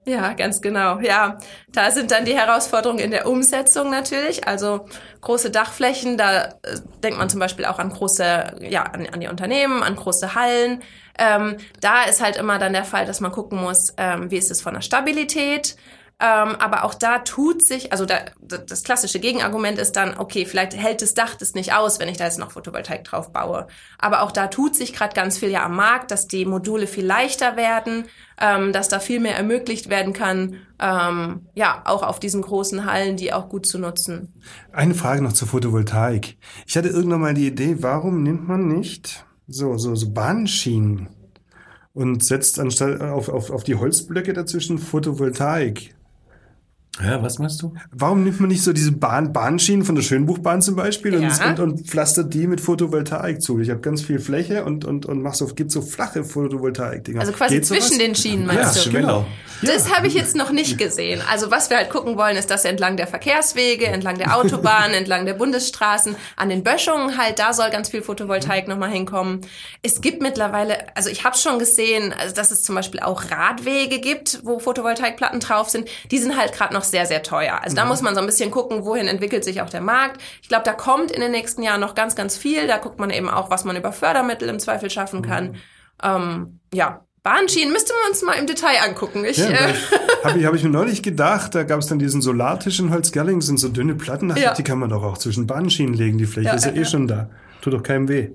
Ja, 0.08 0.34
ganz 0.34 0.60
genau. 0.60 1.00
Ja, 1.00 1.38
da 1.72 1.90
sind 1.90 2.12
dann 2.12 2.24
die 2.24 2.36
Herausforderungen 2.36 3.00
in 3.00 3.10
der 3.10 3.26
Umsetzung 3.26 3.90
natürlich. 3.90 4.46
Also 4.46 4.86
große 5.20 5.50
Dachflächen, 5.50 6.16
da 6.16 6.44
äh, 6.44 6.78
denkt 7.02 7.18
man 7.18 7.28
zum 7.28 7.40
Beispiel 7.40 7.64
auch 7.64 7.80
an 7.80 7.90
große, 7.90 8.54
ja, 8.60 8.84
an, 8.84 9.08
an 9.12 9.18
die 9.18 9.26
Unternehmen, 9.26 9.82
an 9.82 9.96
große 9.96 10.36
Hallen. 10.36 10.80
Ähm, 11.18 11.56
da 11.80 12.04
ist 12.04 12.22
halt 12.22 12.36
immer 12.36 12.58
dann 12.58 12.72
der 12.72 12.84
Fall, 12.84 13.04
dass 13.04 13.20
man 13.20 13.32
gucken 13.32 13.60
muss, 13.60 13.94
ähm, 13.96 14.30
wie 14.30 14.36
ist 14.36 14.52
es 14.52 14.62
von 14.62 14.74
der 14.74 14.80
Stabilität. 14.80 15.76
Ähm, 16.18 16.56
aber 16.58 16.84
auch 16.84 16.94
da 16.94 17.18
tut 17.18 17.62
sich, 17.62 17.92
also 17.92 18.06
da, 18.06 18.20
das 18.40 18.84
klassische 18.84 19.20
Gegenargument 19.20 19.78
ist 19.78 19.96
dann, 19.96 20.16
okay, 20.16 20.46
vielleicht 20.46 20.74
hält 20.74 21.02
das 21.02 21.12
Dach 21.12 21.34
das 21.34 21.52
nicht 21.52 21.74
aus, 21.74 22.00
wenn 22.00 22.08
ich 22.08 22.16
da 22.16 22.24
jetzt 22.24 22.38
noch 22.38 22.52
Photovoltaik 22.52 23.04
drauf 23.04 23.32
baue. 23.34 23.66
Aber 23.98 24.22
auch 24.22 24.32
da 24.32 24.46
tut 24.46 24.74
sich 24.74 24.94
gerade 24.94 25.14
ganz 25.14 25.36
viel 25.36 25.50
ja 25.50 25.66
am 25.66 25.76
Markt, 25.76 26.10
dass 26.10 26.26
die 26.26 26.46
Module 26.46 26.86
viel 26.86 27.04
leichter 27.04 27.58
werden, 27.58 28.06
ähm, 28.40 28.72
dass 28.72 28.88
da 28.88 28.98
viel 28.98 29.20
mehr 29.20 29.36
ermöglicht 29.36 29.90
werden 29.90 30.14
kann, 30.14 30.56
ähm, 30.78 31.48
ja, 31.54 31.82
auch 31.84 32.02
auf 32.02 32.18
diesen 32.18 32.40
großen 32.40 32.86
Hallen, 32.86 33.18
die 33.18 33.34
auch 33.34 33.50
gut 33.50 33.66
zu 33.66 33.78
nutzen. 33.78 34.32
Eine 34.72 34.94
Frage 34.94 35.22
noch 35.22 35.34
zur 35.34 35.48
Photovoltaik. 35.48 36.38
Ich 36.66 36.78
hatte 36.78 36.88
irgendwann 36.88 37.20
mal 37.20 37.34
die 37.34 37.48
Idee, 37.48 37.76
warum 37.80 38.22
nimmt 38.22 38.48
man 38.48 38.68
nicht 38.68 39.26
so, 39.48 39.76
so, 39.76 39.94
so 39.94 40.10
Bahnschienen 40.12 41.10
und 41.92 42.24
setzt 42.24 42.58
anstatt 42.58 43.02
auf, 43.02 43.28
auf, 43.28 43.50
auf 43.50 43.64
die 43.64 43.74
Holzblöcke 43.74 44.32
dazwischen 44.32 44.78
Photovoltaik? 44.78 45.95
Ja, 47.02 47.22
was 47.22 47.38
meinst 47.38 47.60
du? 47.62 47.74
Warum 47.92 48.24
nimmt 48.24 48.40
man 48.40 48.48
nicht 48.48 48.62
so 48.62 48.72
diese 48.72 48.92
Bahn, 48.92 49.32
Bahnschienen 49.32 49.84
von 49.84 49.94
der 49.94 50.02
Schönbuchbahn 50.02 50.62
zum 50.62 50.76
Beispiel 50.76 51.14
und, 51.14 51.22
Ja. 51.22 51.48
und, 51.50 51.60
und 51.60 51.86
pflastert 51.86 52.32
die 52.32 52.46
mit 52.46 52.60
Photovoltaik 52.60 53.42
zu? 53.42 53.58
Ich 53.60 53.68
habe 53.70 53.80
ganz 53.80 54.02
viel 54.02 54.18
Fläche 54.18 54.64
und, 54.64 54.84
und, 54.84 55.04
und 55.06 55.20
mach 55.22 55.34
so, 55.34 55.46
gibt 55.48 55.70
so 55.70 55.82
flache 55.82 56.24
Photovoltaik-Dinger. 56.24 57.20
Also 57.20 57.32
quasi 57.32 57.56
Geht 57.56 57.66
sowas? 57.66 57.86
zwischen 57.88 57.98
den 57.98 58.14
Schienen, 58.14 58.46
Ja, 58.46 58.54
meinst 58.54 58.76
du? 58.76 58.90
Schweller. 58.90 59.26
Das 59.62 59.94
habe 59.94 60.06
ich 60.06 60.14
jetzt 60.14 60.36
noch 60.36 60.50
nicht 60.50 60.76
gesehen. 60.78 61.22
Also 61.30 61.50
was 61.50 61.70
wir 61.70 61.78
halt 61.78 61.90
gucken 61.90 62.16
wollen, 62.16 62.36
ist, 62.36 62.50
dass 62.50 62.64
entlang 62.64 62.96
der 62.96 63.06
Verkehrswege, 63.06 63.86
entlang 63.86 64.18
der 64.18 64.36
Autobahnen, 64.36 64.94
entlang 64.94 65.24
der 65.26 65.34
Bundesstraßen, 65.34 66.14
an 66.36 66.48
den 66.48 66.62
Böschungen 66.62 67.16
halt, 67.18 67.38
da 67.38 67.52
soll 67.52 67.70
ganz 67.70 67.88
viel 67.90 68.02
Photovoltaik 68.02 68.68
nochmal 68.68 68.90
hinkommen. 68.90 69.40
Es 69.82 70.00
gibt 70.00 70.20
mittlerweile, 70.22 70.76
also 70.94 71.08
ich 71.08 71.24
habe 71.24 71.36
schon 71.36 71.58
gesehen, 71.58 72.14
also 72.18 72.34
dass 72.34 72.50
es 72.50 72.62
zum 72.62 72.74
Beispiel 72.74 73.00
auch 73.00 73.30
Radwege 73.30 73.98
gibt, 74.00 74.40
wo 74.44 74.58
Photovoltaikplatten 74.58 75.40
drauf 75.40 75.70
sind. 75.70 75.88
Die 76.10 76.18
sind 76.18 76.36
halt 76.36 76.52
gerade 76.52 76.74
noch 76.74 76.84
sehr, 76.90 77.06
sehr 77.06 77.22
teuer. 77.22 77.60
Also 77.62 77.76
da 77.76 77.84
muss 77.84 78.02
man 78.02 78.14
so 78.14 78.20
ein 78.20 78.26
bisschen 78.26 78.50
gucken, 78.50 78.84
wohin 78.84 79.06
entwickelt 79.08 79.44
sich 79.44 79.60
auch 79.62 79.70
der 79.70 79.80
Markt. 79.80 80.20
Ich 80.42 80.48
glaube, 80.48 80.64
da 80.64 80.72
kommt 80.72 81.10
in 81.10 81.20
den 81.20 81.30
nächsten 81.30 81.62
Jahren 81.62 81.80
noch 81.80 81.94
ganz, 81.94 82.14
ganz 82.16 82.36
viel. 82.36 82.66
Da 82.66 82.78
guckt 82.78 82.98
man 82.98 83.10
eben 83.10 83.28
auch, 83.28 83.50
was 83.50 83.64
man 83.64 83.76
über 83.76 83.92
Fördermittel 83.92 84.48
im 84.48 84.58
Zweifel 84.58 84.90
schaffen 84.90 85.22
kann. 85.22 85.56
Ähm, 86.02 86.60
ja, 86.72 87.02
Bahnschienen 87.22 87.72
müsste 87.72 87.92
man 88.00 88.10
uns 88.12 88.22
mal 88.22 88.34
im 88.34 88.46
Detail 88.46 88.76
angucken. 88.86 89.24
Ich, 89.24 89.38
Ja, 89.38 89.48
äh, 89.50 89.74
habe 90.24 90.38
ich, 90.38 90.44
hab 90.46 90.54
ich 90.54 90.62
mir 90.62 90.68
neulich 90.70 91.02
gedacht, 91.02 91.54
da 91.56 91.64
gab 91.64 91.80
es 91.80 91.86
dann 91.88 91.98
diesen 91.98 92.22
Solartisch 92.22 92.78
in 92.78 92.90
Holzgerling, 92.90 93.40
sind 93.40 93.58
so 93.58 93.68
dünne 93.68 93.96
Platten, 93.96 94.32
Ja. 94.36 94.54
die 94.54 94.62
kann 94.62 94.78
man 94.78 94.90
doch 94.90 95.02
auch 95.02 95.18
zwischen 95.18 95.46
Bahnschienen 95.46 95.94
legen, 95.94 96.18
die 96.18 96.26
Fläche 96.26 96.48
Ja, 96.50 96.54
ist 96.54 96.66
ja 96.66 96.72
ja, 96.72 96.82
eh 96.82 96.84
schon 96.84 97.08
da. 97.08 97.28
Tut 97.62 97.72
doch 97.72 97.82
keinem 97.82 98.08
weh. 98.08 98.28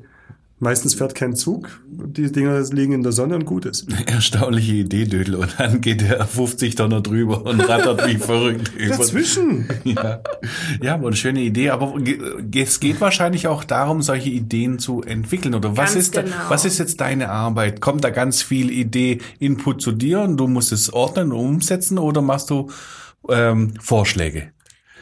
Meistens 0.64 0.94
fährt 0.94 1.16
kein 1.16 1.36
Zug. 1.36 1.82
Die 1.90 2.32
Dinger 2.32 2.62
liegen 2.72 2.94
in 2.94 3.02
der 3.02 3.12
Sonne 3.14 3.34
und 3.34 3.46
gut 3.46 3.66
ist. 3.66 3.88
Erstaunliche 4.06 4.74
Idee, 4.74 5.06
Dödel. 5.06 5.34
Und 5.34 5.56
dann 5.58 5.82
geht 5.82 6.02
der 6.02 6.24
50 6.24 6.76
Tonner 6.76 7.02
drüber 7.02 7.44
und 7.48 7.62
rattert 7.68 8.08
wie 8.08 8.18
verrückt. 8.20 8.72
über- 8.78 8.96
Dazwischen. 8.98 9.68
Ja, 9.84 10.22
ja, 10.80 10.94
aber 10.94 11.08
eine 11.08 11.16
schöne 11.16 11.42
Idee. 11.42 11.72
Aber 11.72 11.96
es 12.56 12.80
geht 12.80 13.02
wahrscheinlich 13.02 13.48
auch 13.48 13.64
darum, 13.64 14.04
solche 14.04 14.30
Ideen 14.30 14.78
zu 14.78 15.02
entwickeln. 15.02 15.56
Oder 15.56 15.76
was 15.78 15.94
Ganz 15.96 16.06
ist, 16.06 16.16
da, 16.18 16.22
genau. 16.22 16.36
was 16.50 16.64
ist 16.64 16.78
jetzt 16.78 17.02
deine 17.02 17.30
Arbeit? 17.30 17.82
Kommt 17.82 18.04
da 18.04 18.12
ganz 18.12 18.44
viel 18.44 18.70
Idee, 18.70 19.18
Input 19.40 19.82
zu 19.82 19.92
dir 19.92 20.22
und 20.22 20.38
du 20.38 20.48
musst 20.48 20.72
es 20.72 20.94
ordnen 20.94 21.32
und 21.32 21.40
umsetzen 21.56 21.98
oder 21.98 22.22
machst 22.22 22.52
du 22.52 22.70
ähm, 23.30 23.74
Vorschläge? 23.82 24.52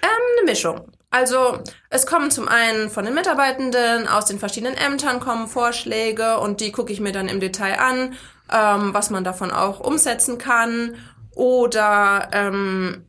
Eine 0.02 0.50
Mischung. 0.50 0.80
Also 1.12 1.60
es 1.90 2.06
kommen 2.06 2.30
zum 2.30 2.48
einen 2.48 2.90
von 2.90 3.04
den 3.04 3.16
Mitarbeitenden, 3.16 4.08
aus 4.08 4.26
den 4.26 4.38
verschiedenen 4.38 4.76
Ämtern 4.76 5.20
kommen 5.20 5.48
Vorschläge 5.48 6.38
und 6.38 6.62
die 6.62 6.72
gucke 6.72 6.94
ich 6.94 7.00
mir 7.00 7.12
dann 7.12 7.28
im 7.28 7.40
Detail 7.40 7.80
an, 7.80 8.14
ähm, 8.52 8.94
was 8.94 9.10
man 9.10 9.24
davon 9.24 9.52
auch 9.52 9.80
umsetzen 9.80 10.38
kann. 10.38 10.96
Oder 11.34 12.30
ähm, 12.32 13.06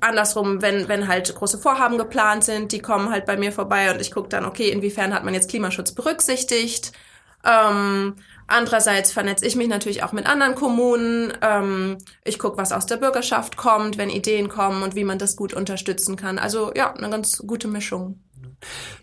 andersrum, 0.00 0.60
wenn, 0.60 0.88
wenn 0.88 1.08
halt 1.08 1.34
große 1.34 1.58
Vorhaben 1.58 1.96
geplant 1.96 2.44
sind, 2.44 2.72
die 2.72 2.80
kommen 2.80 3.10
halt 3.10 3.24
bei 3.24 3.36
mir 3.38 3.52
vorbei 3.52 3.90
und 3.90 4.00
ich 4.00 4.10
gucke 4.10 4.28
dann, 4.28 4.44
okay, 4.44 4.68
inwiefern 4.68 5.14
hat 5.14 5.24
man 5.24 5.32
jetzt 5.32 5.48
Klimaschutz 5.48 5.92
berücksichtigt. 5.92 6.92
Ähm, 7.44 8.14
andererseits 8.46 9.12
vernetze 9.12 9.46
ich 9.46 9.56
mich 9.56 9.68
natürlich 9.68 10.02
auch 10.02 10.12
mit 10.12 10.26
anderen 10.26 10.54
Kommunen. 10.54 11.32
Ähm, 11.42 11.98
ich 12.24 12.38
gucke, 12.38 12.56
was 12.56 12.72
aus 12.72 12.86
der 12.86 12.96
Bürgerschaft 12.96 13.56
kommt, 13.56 13.98
wenn 13.98 14.10
Ideen 14.10 14.48
kommen 14.48 14.82
und 14.82 14.94
wie 14.94 15.04
man 15.04 15.18
das 15.18 15.36
gut 15.36 15.54
unterstützen 15.54 16.16
kann. 16.16 16.38
Also 16.38 16.72
ja, 16.74 16.92
eine 16.94 17.10
ganz 17.10 17.38
gute 17.46 17.68
Mischung. 17.68 18.20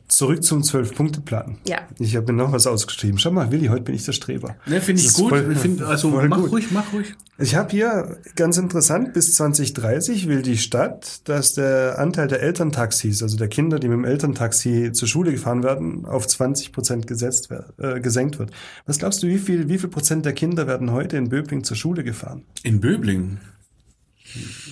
Zurück 0.08 0.43
zum 0.43 0.62
Zwölf-Punkte-Plan. 0.62 1.58
Ja. 1.65 1.78
Ich 1.97 2.17
habe 2.17 2.34
mir 2.34 2.43
noch 2.43 2.52
was 2.52 2.67
ausgeschrieben. 2.67 3.17
Schau 3.17 3.32
mal, 3.32 3.50
Willi, 3.50 3.67
heute 3.67 3.84
bin 3.84 3.95
ich 3.95 4.04
der 4.04 4.12
Streber. 4.12 4.58
Ne, 4.65 4.82
finde 4.82 5.02
ich 5.02 5.13
gut. 5.13 5.30
voll- 5.30 5.50
Ich 5.54 5.58
find, 5.60 5.82
also 5.82 6.10
mach 6.10 6.36
gut. 6.38 6.52
ruhig, 6.52 6.65
mach 6.71 6.91
ruhig. 6.91 7.13
Ich 7.38 7.56
habe 7.56 7.71
hier 7.71 8.17
ganz 8.36 8.58
interessant, 8.58 9.13
bis 9.13 9.34
2030 9.36 10.28
will 10.28 10.41
die 10.41 10.58
Stadt, 10.58 11.21
dass 11.30 11.54
der 11.54 11.97
Anteil 11.97 12.28
der 12.28 12.41
Elterntaxis, 12.41 13.24
also 13.24 13.38
der 13.38 13.47
Kinder, 13.47 13.80
die 13.80 13.88
mit 13.88 13.95
dem 14.00 14.04
Elterntaxi 14.06 14.91
zur 14.91 15.08
Schule 15.08 15.32
gefahren 15.32 15.63
werden, 15.63 16.06
auf 16.06 16.28
20 16.28 16.74
Prozent 16.74 17.08
gesetzt, 17.08 17.47
äh, 17.78 18.02
gesenkt 18.02 18.38
wird. 18.38 18.52
Was 18.86 19.00
glaubst 19.00 19.24
du, 19.24 19.28
wie 19.28 19.38
viel, 19.38 19.69
wie 19.69 19.78
viel 19.78 19.89
Prozent 19.89 20.26
der 20.26 20.34
Kinder 20.34 20.67
werden 20.67 20.91
heute 20.91 21.15
in 21.15 21.30
Böbling 21.30 21.63
zur 21.63 21.78
Schule 21.78 22.04
gefahren? 22.04 22.43
In 22.63 22.82
Böblingen. 22.82 23.39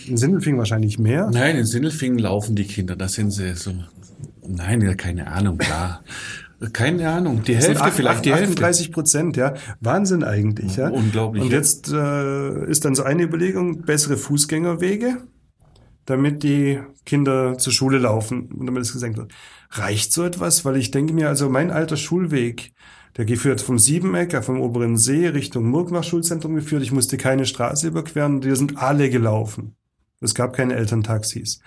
In 0.07 0.17
Sindelfingen 0.17 0.57
wahrscheinlich 0.57 0.99
mehr. 0.99 1.29
Nein, 1.31 1.57
in 1.57 1.65
Sindelfingen 1.65 2.19
laufen 2.19 2.55
die 2.55 2.65
Kinder. 2.65 2.95
Da 2.95 3.07
sind 3.07 3.31
sie 3.31 3.55
so. 3.55 3.73
Nein, 4.49 4.81
ja, 4.81 4.95
keine 4.95 5.27
Ahnung, 5.27 5.57
klar. 5.57 6.03
Keine 6.73 7.09
Ahnung. 7.09 7.43
Die 7.43 7.55
Hälfte, 7.55 7.81
acht- 7.81 7.93
vielleicht 7.93 8.25
die 8.25 8.31
Hälfte. 8.33 8.49
38 8.51 8.91
Prozent, 8.91 9.37
ja. 9.37 9.53
Wahnsinn 9.79 10.23
eigentlich, 10.23 10.75
ja. 10.75 10.89
unglaublich, 10.89 11.43
Und 11.43 11.51
jetzt 11.51 11.89
äh, 11.91 12.65
ist 12.69 12.83
dann 12.83 12.95
so 12.95 13.03
eine 13.03 13.23
Überlegung, 13.23 13.83
bessere 13.83 14.17
Fußgängerwege, 14.17 15.19
damit 16.05 16.43
die 16.43 16.79
Kinder 17.05 17.57
zur 17.57 17.71
Schule 17.71 17.97
laufen 17.99 18.51
und 18.51 18.65
damit 18.65 18.81
es 18.83 18.91
gesenkt 18.91 19.17
wird. 19.17 19.31
Reicht 19.71 20.11
so 20.11 20.25
etwas? 20.25 20.65
Weil 20.65 20.75
ich 20.77 20.91
denke 20.91 21.13
mir, 21.13 21.29
also 21.29 21.49
mein 21.49 21.71
alter 21.71 21.95
Schulweg, 21.95 22.73
der 23.15 23.23
geführt 23.25 23.61
vom 23.61 23.79
Siebenecker, 23.79 24.43
vom 24.43 24.59
oberen 24.59 24.97
See 24.97 25.27
Richtung 25.27 25.65
Murknach 25.69 26.03
Schulzentrum 26.03 26.55
geführt. 26.55 26.83
Ich 26.83 26.91
musste 26.91 27.15
keine 27.17 27.45
Straße 27.45 27.87
überqueren, 27.87 28.41
die 28.41 28.53
sind 28.55 28.77
alle 28.77 29.09
gelaufen. 29.09 29.75
Es 30.19 30.35
gab 30.35 30.53
keine 30.53 30.75
Elterntaxis. 30.75 31.61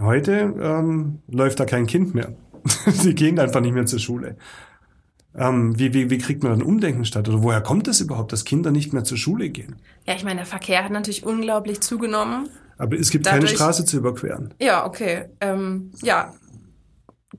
Heute 0.00 0.54
ähm, 0.60 1.20
läuft 1.28 1.60
da 1.60 1.64
kein 1.64 1.86
Kind 1.86 2.14
mehr. 2.14 2.34
die 3.04 3.14
gehen 3.14 3.38
einfach 3.38 3.60
nicht 3.60 3.74
mehr 3.74 3.86
zur 3.86 3.98
Schule. 3.98 4.36
Ähm, 5.34 5.78
wie, 5.78 5.92
wie, 5.94 6.10
wie 6.10 6.18
kriegt 6.18 6.42
man 6.42 6.52
dann 6.52 6.62
Umdenken 6.62 7.04
statt? 7.04 7.28
Oder 7.28 7.42
woher 7.42 7.60
kommt 7.60 7.86
es 7.88 8.00
überhaupt, 8.00 8.32
dass 8.32 8.44
Kinder 8.44 8.70
nicht 8.70 8.92
mehr 8.92 9.04
zur 9.04 9.18
Schule 9.18 9.48
gehen? 9.50 9.76
Ja, 10.06 10.14
ich 10.14 10.24
meine, 10.24 10.36
der 10.36 10.46
Verkehr 10.46 10.84
hat 10.84 10.90
natürlich 10.90 11.24
unglaublich 11.24 11.80
zugenommen. 11.80 12.48
Aber 12.76 12.96
es 12.98 13.10
gibt 13.10 13.26
keine 13.26 13.40
Dadurch- 13.40 13.56
Straße 13.56 13.84
zu 13.84 13.98
überqueren. 13.98 14.54
Ja, 14.60 14.86
okay. 14.86 15.26
Ähm, 15.40 15.90
ja. 16.02 16.32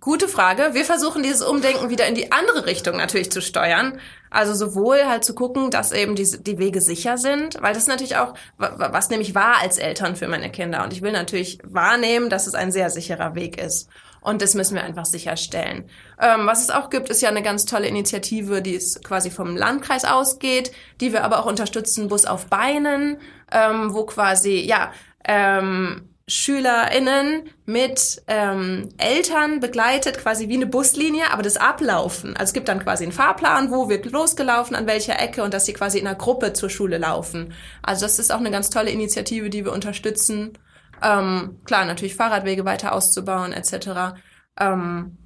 Gute 0.01 0.29
Frage. 0.29 0.73
Wir 0.73 0.85
versuchen 0.85 1.23
dieses 1.23 1.41
Umdenken 1.41 1.89
wieder 1.89 2.07
in 2.07 2.15
die 2.15 2.31
andere 2.31 2.65
Richtung 2.65 2.95
natürlich 2.95 3.31
zu 3.31 3.41
steuern. 3.41 3.99
Also 4.29 4.53
sowohl 4.53 5.05
halt 5.07 5.25
zu 5.25 5.35
gucken, 5.35 5.71
dass 5.71 5.91
eben 5.91 6.15
die, 6.15 6.23
die 6.41 6.57
Wege 6.57 6.79
sicher 6.79 7.17
sind, 7.17 7.61
weil 7.61 7.73
das 7.73 7.87
natürlich 7.87 8.15
auch, 8.15 8.33
wa- 8.57 8.75
wa- 8.77 8.93
was 8.93 9.09
nämlich 9.09 9.35
war 9.35 9.59
als 9.59 9.77
Eltern 9.77 10.15
für 10.15 10.27
meine 10.27 10.51
Kinder. 10.51 10.83
Und 10.83 10.93
ich 10.93 11.01
will 11.01 11.11
natürlich 11.11 11.59
wahrnehmen, 11.63 12.29
dass 12.29 12.47
es 12.47 12.53
ein 12.55 12.71
sehr 12.71 12.89
sicherer 12.89 13.35
Weg 13.35 13.61
ist. 13.61 13.89
Und 14.21 14.41
das 14.41 14.53
müssen 14.53 14.75
wir 14.75 14.83
einfach 14.83 15.05
sicherstellen. 15.05 15.89
Ähm, 16.21 16.45
was 16.45 16.61
es 16.61 16.69
auch 16.69 16.89
gibt, 16.89 17.09
ist 17.09 17.21
ja 17.21 17.29
eine 17.29 17.41
ganz 17.41 17.65
tolle 17.65 17.87
Initiative, 17.87 18.61
die 18.61 18.75
es 18.75 19.01
quasi 19.01 19.31
vom 19.31 19.57
Landkreis 19.57 20.05
ausgeht, 20.05 20.71
die 21.01 21.11
wir 21.11 21.23
aber 21.23 21.39
auch 21.39 21.45
unterstützen, 21.45 22.07
Bus 22.07 22.25
auf 22.25 22.47
Beinen, 22.47 23.17
ähm, 23.51 23.93
wo 23.93 24.05
quasi, 24.05 24.59
ja, 24.59 24.91
ähm, 25.25 26.08
SchülerInnen 26.29 27.49
mit 27.65 28.21
ähm, 28.27 28.89
Eltern 28.97 29.59
begleitet, 29.59 30.19
quasi 30.19 30.47
wie 30.47 30.55
eine 30.55 30.67
Buslinie, 30.67 31.31
aber 31.31 31.41
das 31.41 31.57
Ablaufen. 31.57 32.37
Also 32.37 32.51
es 32.51 32.53
gibt 32.53 32.67
dann 32.67 32.83
quasi 32.83 33.03
einen 33.03 33.11
Fahrplan, 33.11 33.71
wo 33.71 33.89
wird 33.89 34.05
losgelaufen, 34.05 34.75
an 34.75 34.85
welcher 34.85 35.19
Ecke 35.19 35.41
und 35.43 35.55
dass 35.55 35.65
sie 35.65 35.73
quasi 35.73 35.97
in 35.97 36.05
einer 36.05 36.15
Gruppe 36.15 36.53
zur 36.53 36.69
Schule 36.69 36.99
laufen. 36.99 37.53
Also 37.81 38.05
das 38.05 38.19
ist 38.19 38.31
auch 38.31 38.39
eine 38.39 38.51
ganz 38.51 38.69
tolle 38.69 38.91
Initiative, 38.91 39.49
die 39.49 39.65
wir 39.65 39.73
unterstützen. 39.73 40.53
Ähm, 41.01 41.59
klar, 41.65 41.85
natürlich 41.85 42.15
Fahrradwege 42.15 42.63
weiter 42.63 42.93
auszubauen 42.93 43.51
etc. 43.51 44.19
Ähm, 44.59 45.17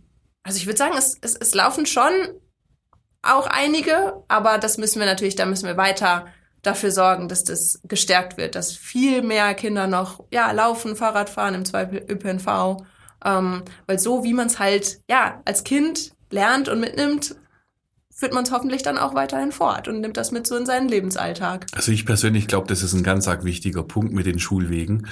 also 0.44 0.58
ich 0.58 0.68
würde 0.68 0.78
sagen, 0.78 0.96
es, 0.98 1.18
es, 1.20 1.36
es 1.36 1.54
laufen 1.54 1.86
schon 1.86 2.12
auch 3.22 3.48
einige, 3.48 4.24
aber 4.30 4.58
das 4.58 4.78
müssen 4.78 5.00
wir 5.00 5.06
natürlich, 5.06 5.36
da 5.36 5.46
müssen 5.46 5.68
wir 5.68 5.76
weiter 5.76 6.28
dafür 6.64 6.92
sorgen, 6.92 7.28
dass 7.28 7.44
das 7.44 7.80
gestärkt 7.84 8.38
wird, 8.38 8.56
dass 8.56 8.72
viel 8.72 9.22
mehr 9.22 9.54
Kinder 9.54 9.86
noch 9.86 10.24
ja 10.32 10.52
laufen, 10.52 10.96
Fahrrad 10.96 11.30
fahren, 11.30 11.54
im 11.54 11.66
Zweifel 11.66 12.04
ÖPNV, 12.10 12.84
ähm, 13.24 13.64
weil 13.86 14.00
so 14.00 14.24
wie 14.24 14.34
man 14.34 14.48
es 14.48 14.58
halt 14.58 15.00
ja 15.10 15.42
als 15.46 15.64
Kind 15.64 16.14
lernt 16.32 16.70
und 16.70 16.80
mitnimmt, 16.80 17.36
führt 18.16 18.34
man 18.34 18.44
es 18.44 18.52
hoffentlich 18.52 18.84
dann 18.84 18.98
auch 18.98 19.16
weiterhin 19.16 19.52
fort 19.52 19.88
und 19.88 20.00
nimmt 20.00 20.18
das 20.18 20.32
mit 20.32 20.48
so 20.48 20.56
in 20.56 20.66
seinen 20.66 20.88
Lebensalltag. 20.88 21.66
Also 21.74 21.92
ich 21.92 22.06
persönlich 22.06 22.48
glaube, 22.48 22.68
das 22.68 22.84
ist 22.84 22.94
ein 22.94 23.04
ganz 23.04 23.28
arg 23.28 23.44
wichtiger 23.44 23.84
Punkt 23.84 24.14
mit 24.14 24.26
den 24.26 24.40
Schulwegen. 24.40 25.08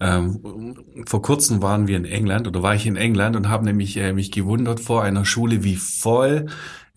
Ähm, 0.00 0.76
vor 1.06 1.22
kurzem 1.22 1.62
waren 1.62 1.86
wir 1.86 1.96
in 1.96 2.04
England 2.04 2.46
oder 2.46 2.62
war 2.62 2.74
ich 2.74 2.86
in 2.86 2.96
England 2.96 3.36
und 3.36 3.48
habe 3.48 3.64
nämlich 3.64 3.96
äh, 3.96 4.12
mich 4.12 4.30
gewundert 4.32 4.80
vor 4.80 5.02
einer 5.02 5.24
Schule, 5.24 5.64
wie 5.64 5.76
voll 5.76 6.46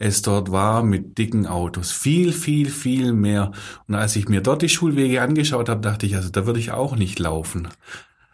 es 0.04 0.22
dort 0.22 0.52
war 0.52 0.84
mit 0.84 1.18
dicken 1.18 1.48
Autos. 1.48 1.94
Viel, 1.94 2.34
viel, 2.34 2.70
viel 2.70 3.14
mehr. 3.14 3.52
Und 3.88 3.96
als 3.96 4.18
ich 4.18 4.28
mir 4.28 4.42
dort 4.42 4.62
die 4.62 4.68
Schulwege 4.68 5.22
angeschaut 5.22 5.70
habe, 5.70 5.80
dachte 5.80 6.06
ich, 6.06 6.16
also 6.16 6.30
da 6.30 6.46
würde 6.46 6.60
ich 6.60 6.72
auch 6.72 6.98
nicht 6.98 7.20
laufen. 7.20 7.70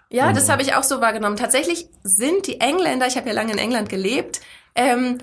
Ja, 0.09 0.33
das 0.33 0.49
habe 0.49 0.63
ich 0.63 0.73
auch 0.73 0.81
so 0.81 0.99
wahrgenommen. 0.99 1.35
Tatsächlich 1.35 1.87
sind 2.01 2.47
die 2.47 2.59
Engländer, 2.59 3.05
ich 3.05 3.17
habe 3.17 3.27
ja 3.27 3.35
lange 3.35 3.51
in 3.51 3.59
England 3.59 3.87
gelebt, 3.87 4.41
ähm, 4.73 5.19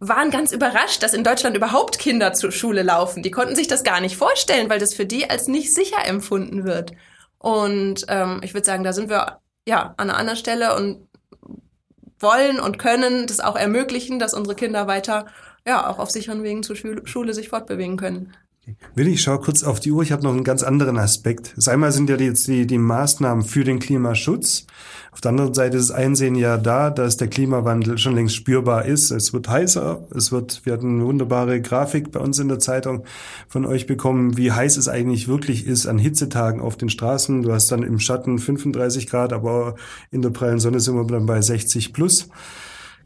waren 0.00 0.30
ganz 0.30 0.52
überrascht, 0.52 1.02
dass 1.02 1.12
in 1.12 1.24
Deutschland 1.24 1.58
überhaupt 1.58 1.98
Kinder 1.98 2.32
zur 2.32 2.52
Schule 2.52 2.82
laufen. 2.82 3.22
Die 3.22 3.30
konnten 3.30 3.54
sich 3.54 3.68
das 3.68 3.84
gar 3.84 4.00
nicht 4.00 4.16
vorstellen, 4.16 4.70
weil 4.70 4.78
das 4.78 4.94
für 4.94 5.04
die 5.04 5.28
als 5.28 5.46
nicht 5.46 5.74
sicher 5.74 6.06
empfunden 6.06 6.64
wird. 6.64 6.92
Und 7.36 8.06
ähm, 8.08 8.40
ich 8.42 8.54
würde 8.54 8.64
sagen, 8.64 8.82
da 8.82 8.94
sind 8.94 9.10
wir 9.10 9.40
ja 9.68 9.92
an 9.98 10.08
einer 10.08 10.16
anderen 10.16 10.38
Stelle 10.38 10.74
und 10.74 11.06
wollen 12.18 12.58
und 12.60 12.78
können 12.78 13.26
das 13.26 13.40
auch 13.40 13.56
ermöglichen, 13.56 14.18
dass 14.18 14.32
unsere 14.32 14.56
Kinder 14.56 14.86
weiter 14.86 15.26
ja 15.66 15.88
auch 15.88 15.98
auf 15.98 16.10
sicheren 16.10 16.42
Wegen 16.42 16.62
zur 16.62 16.76
Schule, 16.76 17.06
Schule 17.06 17.34
sich 17.34 17.48
fortbewegen 17.48 17.96
können. 17.96 18.32
Willi, 18.94 19.14
ich 19.14 19.22
schau 19.22 19.38
kurz 19.38 19.64
auf 19.64 19.80
die 19.80 19.90
Uhr. 19.90 20.04
Ich 20.04 20.12
habe 20.12 20.22
noch 20.22 20.30
einen 20.30 20.44
ganz 20.44 20.62
anderen 20.62 20.96
Aspekt. 20.96 21.52
Das 21.56 21.66
einmal 21.66 21.90
sind 21.90 22.08
ja 22.08 22.16
die, 22.16 22.26
jetzt 22.26 22.46
die, 22.46 22.64
die 22.64 22.78
Maßnahmen 22.78 23.42
für 23.42 23.64
den 23.64 23.80
Klimaschutz. 23.80 24.66
Auf 25.10 25.20
der 25.20 25.30
anderen 25.30 25.52
Seite 25.52 25.78
ist 25.78 25.90
das 25.90 25.96
Einsehen 25.96 26.36
ja 26.36 26.58
da, 26.58 26.90
dass 26.90 27.16
der 27.16 27.26
Klimawandel 27.26 27.98
schon 27.98 28.14
längst 28.14 28.36
spürbar 28.36 28.84
ist. 28.84 29.10
Es 29.10 29.32
wird 29.32 29.48
heißer. 29.48 30.06
Es 30.14 30.30
wird, 30.30 30.64
wir 30.64 30.74
hatten 30.74 30.94
eine 30.94 31.06
wunderbare 31.06 31.60
Grafik 31.60 32.12
bei 32.12 32.20
uns 32.20 32.38
in 32.38 32.46
der 32.46 32.60
Zeitung 32.60 33.04
von 33.48 33.66
euch 33.66 33.88
bekommen, 33.88 34.36
wie 34.36 34.52
heiß 34.52 34.76
es 34.76 34.88
eigentlich 34.88 35.26
wirklich 35.26 35.66
ist 35.66 35.86
an 35.86 35.98
Hitzetagen 35.98 36.60
auf 36.60 36.76
den 36.76 36.88
Straßen. 36.88 37.42
Du 37.42 37.52
hast 37.52 37.72
dann 37.72 37.82
im 37.82 37.98
Schatten 37.98 38.38
35 38.38 39.08
Grad, 39.08 39.32
aber 39.32 39.74
in 40.12 40.22
der 40.22 40.30
prallen 40.30 40.60
Sonne 40.60 40.78
sind 40.78 40.94
wir 40.94 41.04
dann 41.04 41.26
bei 41.26 41.40
60 41.40 41.92
plus 41.92 42.28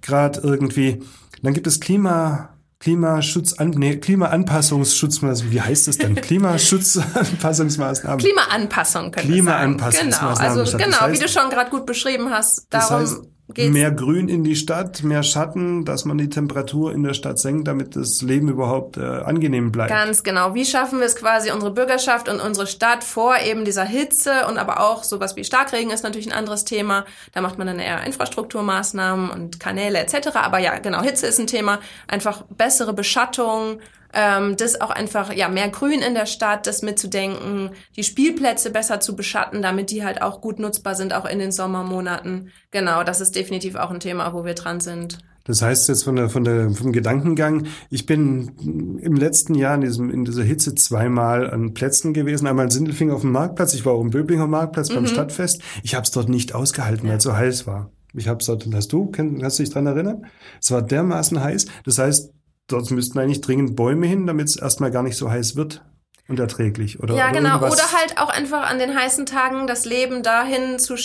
Grad 0.06 0.42
irgendwie. 0.42 1.02
Dann 1.42 1.52
gibt 1.54 1.66
es 1.66 1.80
Klima, 1.80 2.50
Klimaschutz, 2.78 3.56
nee, 3.60 3.96
Klimaanpassungsschutzmaßnahmen. 3.96 5.52
Wie 5.52 5.60
heißt 5.60 5.88
es 5.88 5.98
denn? 5.98 6.14
Klimaschutzanpassungsmaßnahmen. 7.06 8.18
Klimaanpassung 8.18 9.10
können 9.10 9.26
Klimaanpassungsmaßnahmen. 9.28 10.38
Genau, 10.38 10.60
also 10.62 10.76
genau, 10.78 10.98
Das 11.00 11.12
wie 11.12 11.18
du 11.18 11.28
schon 11.28 11.50
gerade 11.50 11.70
gut 11.70 11.86
beschrieben 11.86 12.30
hast. 12.30 12.66
Das 12.70 12.88
Darum 12.88 13.04
heißt- 13.06 13.22
geht's 13.54 13.72
mehr 13.72 13.92
Grün 13.92 14.28
in 14.28 14.42
die 14.42 14.56
Stadt, 14.56 15.02
mehr 15.02 15.22
Schatten, 15.22 15.84
dass 15.84 16.04
man 16.04 16.18
die 16.18 16.28
Temperatur 16.28 16.92
in 16.92 17.02
der 17.02 17.14
Stadt 17.14 17.38
senkt, 17.38 17.68
damit 17.68 17.94
das 17.94 18.22
Leben 18.22 18.48
überhaupt 18.48 18.96
äh, 18.96 19.02
angenehm 19.02 19.70
bleibt. 19.70 19.90
Ganz 19.90 20.22
genau. 20.22 20.54
Wie 20.54 20.64
schaffen 20.64 20.98
wir 20.98 21.06
es 21.06 21.16
quasi, 21.16 21.50
unsere 21.52 21.72
Bürgerschaft 21.72 22.28
und 22.28 22.40
unsere 22.40 22.66
Stadt 22.66 23.04
vor 23.04 23.38
eben 23.38 23.64
dieser 23.64 23.84
Hitze 23.84 24.46
und 24.48 24.58
aber 24.58 24.80
auch 24.80 25.04
sowas 25.04 25.36
wie 25.36 25.44
Starkregen 25.44 25.90
ist 25.90 26.02
natürlich 26.02 26.26
ein 26.26 26.36
anderes 26.36 26.64
Thema. 26.64 27.04
Da 27.32 27.40
macht 27.40 27.58
man 27.58 27.66
dann 27.66 27.78
eher 27.78 28.04
Infrastrukturmaßnahmen 28.04 29.30
und 29.30 29.60
Kanäle 29.60 29.98
etc. 29.98 30.28
Aber 30.34 30.58
ja, 30.58 30.78
genau, 30.78 31.02
Hitze 31.02 31.26
ist 31.26 31.38
ein 31.38 31.46
Thema. 31.46 31.78
Einfach 32.08 32.42
bessere 32.48 32.92
Beschattung, 32.92 33.78
ähm, 34.16 34.56
das 34.56 34.80
auch 34.80 34.90
einfach 34.90 35.32
ja 35.32 35.48
mehr 35.48 35.68
Grün 35.68 36.00
in 36.00 36.14
der 36.14 36.26
Stadt, 36.26 36.66
das 36.66 36.80
mitzudenken, 36.82 37.70
die 37.96 38.02
Spielplätze 38.02 38.70
besser 38.70 38.98
zu 38.98 39.14
beschatten, 39.14 39.60
damit 39.60 39.90
die 39.90 40.04
halt 40.04 40.22
auch 40.22 40.40
gut 40.40 40.58
nutzbar 40.58 40.94
sind, 40.94 41.12
auch 41.14 41.26
in 41.26 41.38
den 41.38 41.52
Sommermonaten. 41.52 42.50
Genau, 42.70 43.04
das 43.04 43.20
ist 43.20 43.36
definitiv 43.36 43.76
auch 43.76 43.90
ein 43.90 44.00
Thema, 44.00 44.32
wo 44.32 44.44
wir 44.44 44.54
dran 44.54 44.80
sind. 44.80 45.18
Das 45.44 45.62
heißt 45.62 45.88
jetzt 45.88 46.02
von 46.02 46.16
der, 46.16 46.28
von 46.28 46.42
der, 46.42 46.70
vom 46.70 46.92
Gedankengang, 46.92 47.66
ich 47.88 48.04
bin 48.06 48.98
im 49.00 49.14
letzten 49.14 49.54
Jahr 49.54 49.76
in, 49.76 49.82
diesem, 49.82 50.10
in 50.10 50.24
dieser 50.24 50.42
Hitze 50.42 50.74
zweimal 50.74 51.48
an 51.48 51.72
Plätzen 51.72 52.14
gewesen. 52.14 52.48
Einmal 52.48 52.64
in 52.64 52.70
Sindelfing 52.72 53.12
auf 53.12 53.20
dem 53.20 53.30
Marktplatz, 53.30 53.72
ich 53.74 53.86
war 53.86 53.92
auch 53.92 54.00
im 54.00 54.10
Böblinger 54.10 54.48
Marktplatz 54.48 54.88
beim 54.88 55.04
Mhm. 55.04 55.08
Stadtfest. 55.08 55.62
Ich 55.84 55.94
habe 55.94 56.02
es 56.02 56.10
dort 56.10 56.28
nicht 56.28 56.54
ausgehalten, 56.54 57.08
weil 57.08 57.18
es 57.18 57.22
so 57.22 57.36
heiß 57.36 57.66
war. 57.68 57.92
Ich 58.12 58.26
habe 58.26 58.40
es 58.40 58.46
dort, 58.46 58.66
hast 58.72 58.92
du, 58.92 59.06
kannst 59.12 59.58
du 59.58 59.62
dich 59.62 59.72
dran 59.72 59.86
erinnern? 59.86 60.26
Es 60.60 60.72
war 60.72 60.82
dermaßen 60.82 61.40
heiß. 61.40 61.66
Das 61.84 61.98
heißt, 61.98 62.32
dort 62.68 62.90
müssten 62.90 63.18
eigentlich 63.18 63.40
dringend 63.40 63.76
Bäume 63.76 64.06
hin, 64.06 64.26
damit 64.26 64.48
es 64.48 64.56
erstmal 64.56 64.90
gar 64.90 65.02
nicht 65.02 65.16
so 65.16 65.30
heiß 65.30 65.56
wird 65.56 65.84
und 66.28 66.38
erträglich. 66.40 67.00
Oder, 67.00 67.14
ja, 67.14 67.30
oder 67.30 67.38
genau. 67.38 67.54
irgendwas- 67.56 67.72
Oder 67.72 67.92
halt 67.92 68.18
auch 68.18 68.28
einfach 68.28 68.68
an 68.68 68.78
den 68.78 68.94
heißen 68.98 69.26
Tagen 69.26 69.66
das 69.66 69.84
Leben 69.84 70.22
dahin 70.22 70.78
zu, 70.78 70.96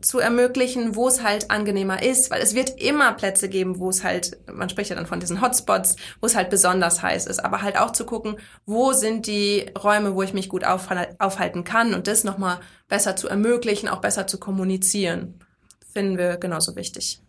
zu 0.00 0.18
ermöglichen, 0.18 0.94
wo 0.94 1.08
es 1.08 1.22
halt 1.22 1.50
angenehmer 1.50 2.02
ist, 2.02 2.30
weil 2.30 2.40
es 2.40 2.54
wird 2.54 2.80
immer 2.80 3.12
Plätze 3.12 3.48
geben, 3.48 3.78
wo 3.80 3.90
es 3.90 4.04
halt, 4.04 4.38
man 4.50 4.68
spricht 4.70 4.90
ja 4.90 4.96
dann 4.96 5.06
von 5.06 5.20
diesen 5.20 5.42
Hotspots, 5.42 5.96
wo 6.20 6.26
es 6.26 6.36
halt 6.36 6.48
besonders 6.50 7.02
heiß 7.02 7.26
ist, 7.26 7.44
aber 7.44 7.62
halt 7.62 7.76
auch 7.78 7.90
zu 7.90 8.06
gucken, 8.06 8.36
wo 8.64 8.92
sind 8.92 9.26
die 9.26 9.66
Räume, 9.82 10.14
wo 10.14 10.22
ich 10.22 10.32
mich 10.32 10.48
gut 10.48 10.64
aufhal- 10.64 11.14
aufhalten 11.18 11.64
kann 11.64 11.92
und 11.94 12.06
das 12.06 12.24
nochmal 12.24 12.60
besser 12.88 13.16
zu 13.16 13.28
ermöglichen, 13.28 13.88
auch 13.88 14.00
besser 14.00 14.26
zu 14.26 14.38
kommunizieren, 14.38 15.34
finden 15.92 16.16
wir 16.16 16.36
genauso 16.36 16.76
wichtig. 16.76 17.20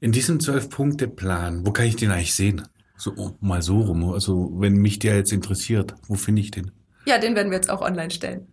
In 0.00 0.12
diesem 0.12 0.38
Zwölf-Punkte-Plan, 0.38 1.66
wo 1.66 1.72
kann 1.72 1.86
ich 1.86 1.96
den 1.96 2.10
eigentlich 2.10 2.34
sehen? 2.34 2.62
So 2.96 3.12
oh, 3.16 3.32
mal 3.40 3.62
so 3.62 3.80
rum. 3.80 4.12
Also 4.12 4.52
wenn 4.56 4.74
mich 4.74 4.98
der 4.98 5.16
jetzt 5.16 5.32
interessiert, 5.32 5.94
wo 6.06 6.14
finde 6.14 6.42
ich 6.42 6.50
den? 6.50 6.70
Ja, 7.06 7.18
den 7.18 7.34
werden 7.34 7.50
wir 7.50 7.56
jetzt 7.56 7.70
auch 7.70 7.82
online 7.82 8.10
stellen. 8.10 8.46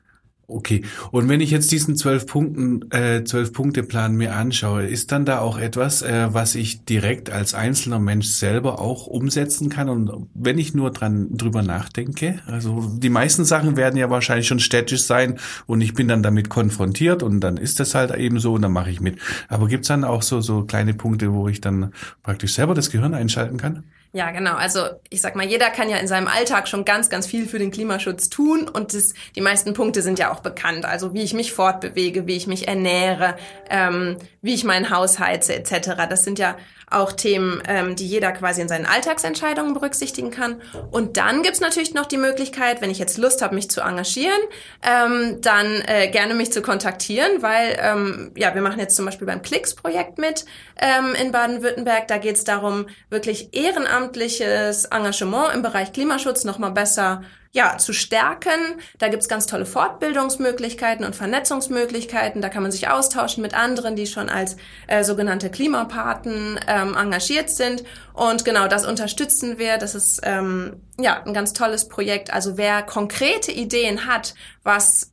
Okay. 0.52 0.84
Und 1.12 1.30
wenn 1.30 1.40
ich 1.40 1.50
jetzt 1.52 1.72
diesen 1.72 1.96
zwölf 1.96 2.26
Punkten, 2.26 2.92
äh, 2.92 3.24
zwölf 3.24 3.54
Punkte 3.54 3.84
Plan 3.84 4.16
mir 4.16 4.36
anschaue, 4.36 4.86
ist 4.86 5.12
dann 5.12 5.26
da 5.26 5.40
auch 5.40 5.58
etwas, 5.58 6.02
äh, 6.02 6.28
was 6.34 6.56
ich 6.56 6.84
direkt 6.84 7.30
als 7.30 7.54
einzelner 7.54 8.00
Mensch 8.00 8.28
selber 8.28 8.80
auch 8.80 9.08
umsetzen 9.08 9.70
kann? 9.70 9.88
Und 9.88 10.28
wenn 10.34 10.58
ich 10.58 10.74
nur 10.74 10.92
dran 10.92 11.30
drüber 11.38 11.62
nachdenke, 11.62 12.40
also 12.48 12.92
die 12.98 13.10
meisten 13.10 13.46
Sachen 13.46 13.78
werden 13.78 13.96
ja 13.96 14.10
wahrscheinlich 14.10 14.48
schon 14.48 14.60
städtisch 14.60 15.04
sein 15.04 15.40
und 15.68 15.80
ich 15.80 15.94
bin 15.94 16.10
dann 16.10 16.24
damit 16.24 16.50
konfrontiert 16.50 17.24
und 17.24 17.40
dann 17.40 17.56
ist 17.56 17.80
das 17.80 17.96
halt 17.96 18.14
eben 18.16 18.40
so 18.40 18.54
und 18.54 18.62
dann 18.62 18.74
mache 18.74 18.92
ich 18.92 19.00
mit. 19.00 19.20
Aber 19.48 19.68
gibt's 19.68 19.88
dann 19.88 20.04
auch 20.04 20.22
so 20.22 20.42
so 20.42 20.64
kleine 20.64 20.94
Punkte, 20.94 21.32
wo 21.32 21.48
ich 21.48 21.62
dann 21.62 21.94
praktisch 22.24 22.54
selber 22.54 22.74
das 22.74 22.90
Gehirn 22.92 23.14
einschalten 23.14 23.58
kann? 23.58 23.86
Ja, 24.14 24.32
genau. 24.32 24.56
Also 24.56 24.82
ich 25.10 25.22
sag 25.22 25.38
mal, 25.38 25.46
jeder 25.46 25.70
kann 25.70 25.90
ja 25.90 25.96
in 25.98 26.08
seinem 26.08 26.28
Alltag 26.28 26.68
schon 26.68 26.84
ganz, 26.84 27.10
ganz 27.10 27.28
viel 27.28 27.48
für 27.48 27.60
den 27.60 27.72
Klimaschutz 27.72 28.28
tun 28.28 28.68
und 28.68 28.94
das, 28.94 29.14
die 29.38 29.42
meisten 29.42 29.74
Punkte 29.74 30.02
sind 30.02 30.20
ja 30.20 30.34
auch 30.34 30.42
bekannt. 30.42 30.84
Also 30.84 31.14
wie 31.14 31.22
ich 31.22 31.34
mich 31.34 31.54
fortbewege, 31.54 32.28
wie 32.28 32.36
ich 32.36 32.46
mich 32.46 32.68
ernähre, 32.68 33.38
ähm, 33.70 34.18
wie 34.42 34.54
ich 34.54 34.66
mein 34.66 34.90
Haus 34.90 35.20
heize 35.20 35.56
etc. 35.56 36.08
Das 36.10 36.26
sind 36.26 36.40
ja 36.40 36.58
auch 36.92 37.12
Themen, 37.14 37.62
ähm, 37.68 37.96
die 37.96 38.08
jeder 38.08 38.32
quasi 38.32 38.62
in 38.62 38.68
seinen 38.68 38.86
Alltagsentscheidungen 38.86 39.74
berücksichtigen 39.74 40.32
kann. 40.32 40.62
Und 40.92 41.18
dann 41.18 41.42
gibt's 41.42 41.60
natürlich 41.60 41.94
noch 41.94 42.06
die 42.06 42.18
Möglichkeit, 42.18 42.82
wenn 42.82 42.92
ich 42.92 43.00
jetzt 43.00 43.18
Lust 43.18 43.42
habe, 43.42 43.56
mich 43.56 43.70
zu 43.70 43.82
engagieren, 43.82 44.40
ähm, 44.84 45.40
dann 45.42 45.82
äh, 45.88 46.10
gerne 46.10 46.34
mich 46.34 46.52
zu 46.52 46.62
kontaktieren, 46.62 47.42
weil 47.42 47.78
ähm, 47.82 48.32
ja, 48.36 48.54
wir 48.54 48.62
machen 48.62 48.80
jetzt 48.80 48.96
zum 48.96 49.06
Beispiel 49.06 49.28
beim 49.28 49.42
Klicks-Projekt 49.42 50.18
mit 50.18 50.46
ähm, 50.80 51.16
in 51.22 51.32
Baden-Württemberg. 51.32 52.08
Da 52.08 52.18
geht's 52.18 52.44
darum, 52.44 52.88
wirklich 53.10 53.50
ehrenamtliches 53.54 54.86
Engagement 54.86 55.54
im 55.54 55.62
Bereich 55.62 55.94
Klimaschutz 55.94 56.44
nochmal 56.44 56.72
besser 56.72 57.24
ja, 57.52 57.78
zu 57.78 57.94
stärken. 57.94 58.80
Da 58.98 59.10
gibt's 59.10 59.28
ganz 59.28 59.46
tolle 59.46 59.66
Fortbildungsmöglichkeiten 59.66 61.06
und 61.06 61.16
Vernetzungsmöglichkeiten. 61.16 62.42
Da 62.42 62.50
kann 62.50 62.64
man 62.64 62.72
sich 62.72 62.88
austauschen 62.88 63.42
mit 63.42 63.54
anderen, 63.54 63.96
die 63.96 64.08
schon 64.08 64.30
als 64.30 64.56
äh, 64.88 65.04
sogenannte 65.04 65.50
Klimapaten 65.50 66.60
ähm, 66.68 66.96
engagiert 66.96 67.50
sind. 67.50 67.84
Und 68.14 68.46
genau 68.46 68.68
das 68.68 68.86
unterstützen 68.86 69.60
wir. 69.60 69.78
Das 69.78 69.96
ist 69.96 70.22
ähm, 70.24 70.82
ja 71.00 71.22
ein 71.24 71.34
ganz 71.34 71.52
tolles 71.54 71.90
Projekt. 71.90 72.32
Also 72.34 72.58
wer 72.58 72.84
konkrete 72.84 73.52
Ideen 73.52 74.06
hat, 74.06 74.34
was 74.64 75.12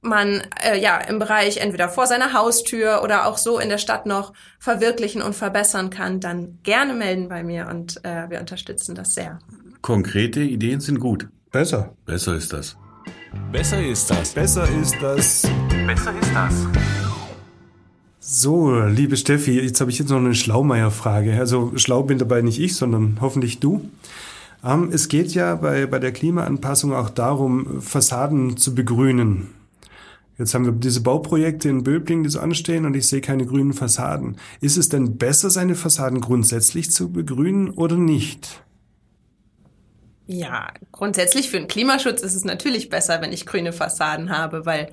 man 0.00 0.42
äh, 0.62 0.78
ja 0.78 0.98
im 0.98 1.18
Bereich 1.18 1.58
entweder 1.58 1.88
vor 1.88 2.06
seiner 2.06 2.32
Haustür 2.32 3.02
oder 3.02 3.26
auch 3.26 3.38
so 3.38 3.58
in 3.58 3.68
der 3.68 3.78
Stadt 3.78 4.06
noch 4.06 4.32
verwirklichen 4.58 5.22
und 5.22 5.34
verbessern 5.34 5.90
kann, 5.90 6.20
dann 6.20 6.58
gerne 6.62 6.94
melden 6.94 7.28
bei 7.28 7.42
mir 7.42 7.68
und 7.68 8.04
äh, 8.04 8.28
wir 8.28 8.40
unterstützen 8.40 8.94
das 8.94 9.14
sehr. 9.14 9.38
Konkrete 9.80 10.40
Ideen 10.40 10.80
sind 10.80 11.00
gut. 11.00 11.28
Besser. 11.54 11.94
Besser 12.04 12.34
ist 12.34 12.52
das. 12.52 12.76
Besser 13.52 13.80
ist 13.80 14.10
das. 14.10 14.34
Besser 14.34 14.68
ist 14.68 14.96
das. 15.00 15.42
Besser 15.86 16.12
ist 16.20 16.34
das. 16.34 16.66
So, 18.18 18.80
liebe 18.80 19.16
Steffi, 19.16 19.60
jetzt 19.60 19.80
habe 19.80 19.92
ich 19.92 20.00
jetzt 20.00 20.08
noch 20.08 20.16
eine 20.16 20.34
Schlaumeier-Frage. 20.34 21.38
Also 21.38 21.70
schlau 21.76 22.02
bin 22.02 22.18
dabei 22.18 22.42
nicht 22.42 22.58
ich, 22.58 22.74
sondern 22.74 23.18
hoffentlich 23.20 23.60
du. 23.60 23.88
Ähm, 24.64 24.88
es 24.92 25.08
geht 25.08 25.32
ja 25.32 25.54
bei, 25.54 25.86
bei 25.86 26.00
der 26.00 26.10
Klimaanpassung 26.10 26.92
auch 26.92 27.08
darum, 27.08 27.80
Fassaden 27.80 28.56
zu 28.56 28.74
begrünen. 28.74 29.50
Jetzt 30.36 30.54
haben 30.54 30.64
wir 30.64 30.72
diese 30.72 31.02
Bauprojekte 31.02 31.68
in 31.68 31.84
Böblingen, 31.84 32.24
die 32.24 32.30
so 32.30 32.40
anstehen 32.40 32.84
und 32.84 32.96
ich 32.96 33.06
sehe 33.06 33.20
keine 33.20 33.46
grünen 33.46 33.74
Fassaden. 33.74 34.38
Ist 34.60 34.76
es 34.76 34.88
denn 34.88 35.18
besser, 35.18 35.50
seine 35.50 35.76
Fassaden 35.76 36.20
grundsätzlich 36.20 36.90
zu 36.90 37.12
begrünen 37.12 37.70
oder 37.70 37.96
nicht? 37.96 38.64
Ja, 40.26 40.72
grundsätzlich 40.90 41.50
für 41.50 41.58
den 41.58 41.68
Klimaschutz 41.68 42.22
ist 42.22 42.34
es 42.34 42.44
natürlich 42.44 42.88
besser, 42.88 43.20
wenn 43.20 43.32
ich 43.32 43.44
grüne 43.44 43.72
Fassaden 43.72 44.30
habe, 44.30 44.64
weil 44.64 44.90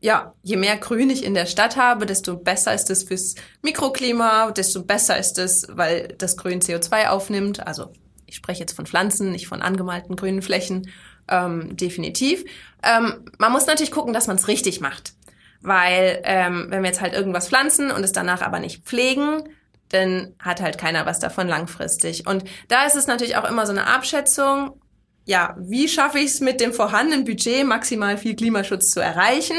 ja, 0.00 0.34
je 0.42 0.56
mehr 0.56 0.76
Grün 0.78 1.10
ich 1.10 1.24
in 1.24 1.32
der 1.32 1.46
Stadt 1.46 1.76
habe, 1.76 2.06
desto 2.06 2.36
besser 2.36 2.74
ist 2.74 2.90
es 2.90 3.04
fürs 3.04 3.36
Mikroklima, 3.62 4.50
desto 4.50 4.82
besser 4.82 5.16
ist 5.16 5.38
es, 5.38 5.66
weil 5.70 6.08
das 6.18 6.36
Grün 6.36 6.60
CO2 6.60 7.06
aufnimmt. 7.08 7.64
Also 7.64 7.92
ich 8.26 8.36
spreche 8.36 8.60
jetzt 8.60 8.74
von 8.74 8.86
Pflanzen, 8.86 9.30
nicht 9.30 9.46
von 9.46 9.62
angemalten 9.62 10.16
grünen 10.16 10.42
Flächen, 10.42 10.90
ähm, 11.28 11.76
definitiv. 11.76 12.44
Ähm, 12.82 13.24
man 13.38 13.52
muss 13.52 13.66
natürlich 13.66 13.92
gucken, 13.92 14.12
dass 14.12 14.26
man 14.26 14.36
es 14.36 14.48
richtig 14.48 14.80
macht, 14.80 15.14
weil 15.60 16.20
ähm, 16.24 16.66
wenn 16.68 16.82
wir 16.82 16.88
jetzt 16.88 17.00
halt 17.00 17.14
irgendwas 17.14 17.48
pflanzen 17.48 17.92
und 17.92 18.02
es 18.02 18.12
danach 18.12 18.42
aber 18.42 18.58
nicht 18.58 18.84
pflegen, 18.84 19.44
dann 19.92 20.34
hat 20.38 20.60
halt 20.60 20.78
keiner 20.78 21.06
was 21.06 21.18
davon 21.18 21.48
langfristig. 21.48 22.26
Und 22.26 22.44
da 22.68 22.84
ist 22.84 22.96
es 22.96 23.06
natürlich 23.06 23.36
auch 23.36 23.48
immer 23.48 23.66
so 23.66 23.72
eine 23.72 23.86
Abschätzung, 23.86 24.80
ja, 25.24 25.54
wie 25.58 25.88
schaffe 25.88 26.18
ich 26.18 26.26
es 26.26 26.40
mit 26.40 26.60
dem 26.60 26.72
vorhandenen 26.72 27.24
Budget 27.24 27.64
maximal 27.64 28.18
viel 28.18 28.34
Klimaschutz 28.34 28.90
zu 28.90 29.00
erreichen? 29.00 29.56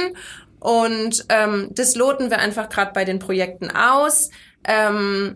Und 0.60 1.26
ähm, 1.30 1.70
das 1.72 1.96
loten 1.96 2.30
wir 2.30 2.40
einfach 2.40 2.70
gerade 2.70 2.92
bei 2.94 3.06
den 3.06 3.20
Projekten 3.20 3.72
aus. 3.72 4.30
Ähm, 4.66 5.36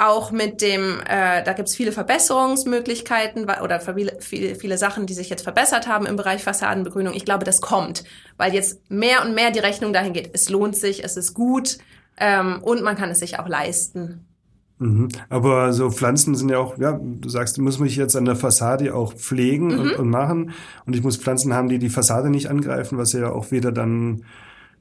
auch 0.00 0.30
mit 0.30 0.62
dem, 0.62 1.00
äh, 1.00 1.42
da 1.42 1.52
gibt's 1.52 1.76
viele 1.76 1.92
Verbesserungsmöglichkeiten 1.92 3.44
oder 3.44 3.80
viele, 3.80 4.16
viele, 4.20 4.54
viele 4.54 4.78
Sachen, 4.78 5.06
die 5.06 5.12
sich 5.12 5.28
jetzt 5.28 5.42
verbessert 5.42 5.86
haben 5.86 6.06
im 6.06 6.16
Bereich 6.16 6.42
Fassadenbegrünung. 6.42 7.14
Ich 7.14 7.26
glaube, 7.26 7.44
das 7.44 7.60
kommt, 7.60 8.04
weil 8.38 8.54
jetzt 8.54 8.90
mehr 8.90 9.22
und 9.22 9.34
mehr 9.34 9.50
die 9.50 9.58
Rechnung 9.58 9.92
dahin 9.92 10.14
geht. 10.14 10.30
Es 10.32 10.48
lohnt 10.48 10.74
sich, 10.74 11.04
es 11.04 11.16
ist 11.16 11.34
gut 11.34 11.78
ähm, 12.16 12.62
und 12.62 12.82
man 12.82 12.96
kann 12.96 13.10
es 13.10 13.18
sich 13.18 13.38
auch 13.38 13.48
leisten. 13.48 14.26
Mhm. 14.80 15.08
Aber 15.28 15.74
so 15.74 15.90
Pflanzen 15.90 16.34
sind 16.34 16.48
ja 16.48 16.58
auch, 16.58 16.78
ja, 16.78 16.98
du 16.98 17.28
sagst, 17.28 17.58
du 17.58 17.62
musst 17.62 17.80
mich 17.80 17.96
jetzt 17.96 18.16
an 18.16 18.24
der 18.24 18.34
Fassade 18.34 18.94
auch 18.94 19.12
pflegen 19.12 19.78
und, 19.78 19.92
und 19.92 20.08
machen. 20.08 20.52
Und 20.86 20.96
ich 20.96 21.02
muss 21.02 21.18
Pflanzen 21.18 21.52
haben, 21.52 21.68
die 21.68 21.78
die 21.78 21.90
Fassade 21.90 22.30
nicht 22.30 22.48
angreifen, 22.48 22.96
was 22.96 23.12
ja 23.12 23.30
auch 23.30 23.50
wieder 23.50 23.72
dann 23.72 24.24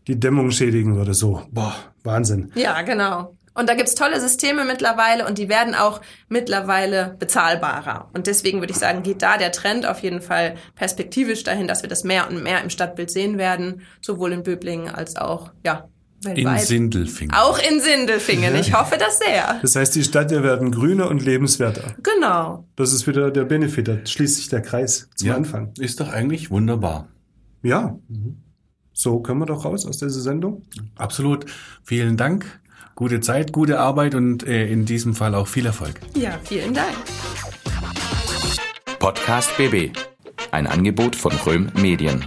die 0.07 0.17
Dämmung 0.17 0.51
schädigen 0.51 0.95
würde. 0.95 1.13
So, 1.13 1.41
boah, 1.51 1.75
Wahnsinn. 2.03 2.51
Ja, 2.55 2.81
genau. 2.81 3.35
Und 3.53 3.67
da 3.67 3.73
gibt's 3.73 3.93
tolle 3.93 4.21
Systeme 4.21 4.63
mittlerweile 4.63 5.27
und 5.27 5.37
die 5.37 5.49
werden 5.49 5.75
auch 5.75 5.99
mittlerweile 6.29 7.17
bezahlbarer. 7.19 8.09
Und 8.13 8.25
deswegen 8.25 8.61
würde 8.61 8.71
ich 8.71 8.79
sagen, 8.79 9.03
geht 9.03 9.21
da 9.21 9.37
der 9.37 9.51
Trend 9.51 9.85
auf 9.85 9.99
jeden 9.99 10.21
Fall 10.21 10.55
perspektivisch 10.75 11.43
dahin, 11.43 11.67
dass 11.67 11.81
wir 11.81 11.89
das 11.89 12.05
mehr 12.05 12.29
und 12.29 12.41
mehr 12.41 12.63
im 12.63 12.69
Stadtbild 12.69 13.11
sehen 13.11 13.37
werden, 13.37 13.81
sowohl 13.99 14.31
in 14.31 14.43
Böblingen 14.43 14.87
als 14.87 15.17
auch, 15.17 15.51
ja, 15.65 15.89
In. 16.25 16.57
Sindelfingen. 16.57 17.33
auch 17.35 17.57
in 17.59 17.79
Sindelfingen. 17.79 18.55
Ich 18.55 18.73
hoffe 18.73 18.97
das 18.99 19.19
sehr. 19.19 19.59
Das 19.61 19.75
heißt, 19.75 19.95
die 19.95 20.03
Städte 20.03 20.43
werden 20.43 20.71
grüner 20.71 21.09
und 21.09 21.23
lebenswerter. 21.23 21.95
Genau. 22.03 22.67
Das 22.75 22.91
ist 22.91 23.07
wieder 23.07 23.31
der 23.31 23.45
Benefit, 23.45 23.87
da 23.87 24.05
schließt 24.05 24.35
sich 24.35 24.49
der 24.49 24.61
Kreis 24.61 25.09
zum 25.15 25.29
Ja, 25.29 25.35
Anfang. 25.35 25.71
Ist 25.79 25.99
doch 25.99 26.09
eigentlich 26.09 26.51
wunderbar. 26.51 27.07
Ja, 27.63 27.97
so 28.93 29.19
können 29.21 29.39
wir 29.39 29.45
doch 29.45 29.63
raus 29.65 29.85
aus 29.85 29.97
dieser 29.97 30.09
Sendung. 30.21 30.65
Absolut. 30.95 31.45
Vielen 31.83 32.17
Dank 32.17 32.59
Gute 32.99 33.21
Zeit, 33.21 33.53
gute 33.53 33.79
Arbeit 33.79 34.13
und 34.13 34.45
äh, 34.45 34.67
in 34.67 34.83
diesem 34.83 35.15
Fall 35.15 35.33
auch 35.33 35.47
viel 35.47 35.65
Erfolg. 35.65 36.01
Ja, 36.15 36.37
vielen 36.43 36.73
Dank. 36.73 36.93
Podcast 38.99 39.55
BB. 39.55 39.95
Ein 40.51 40.67
Angebot 40.67 41.15
von 41.15 41.31
Röhm 41.31 41.71
Medien. 41.75 42.25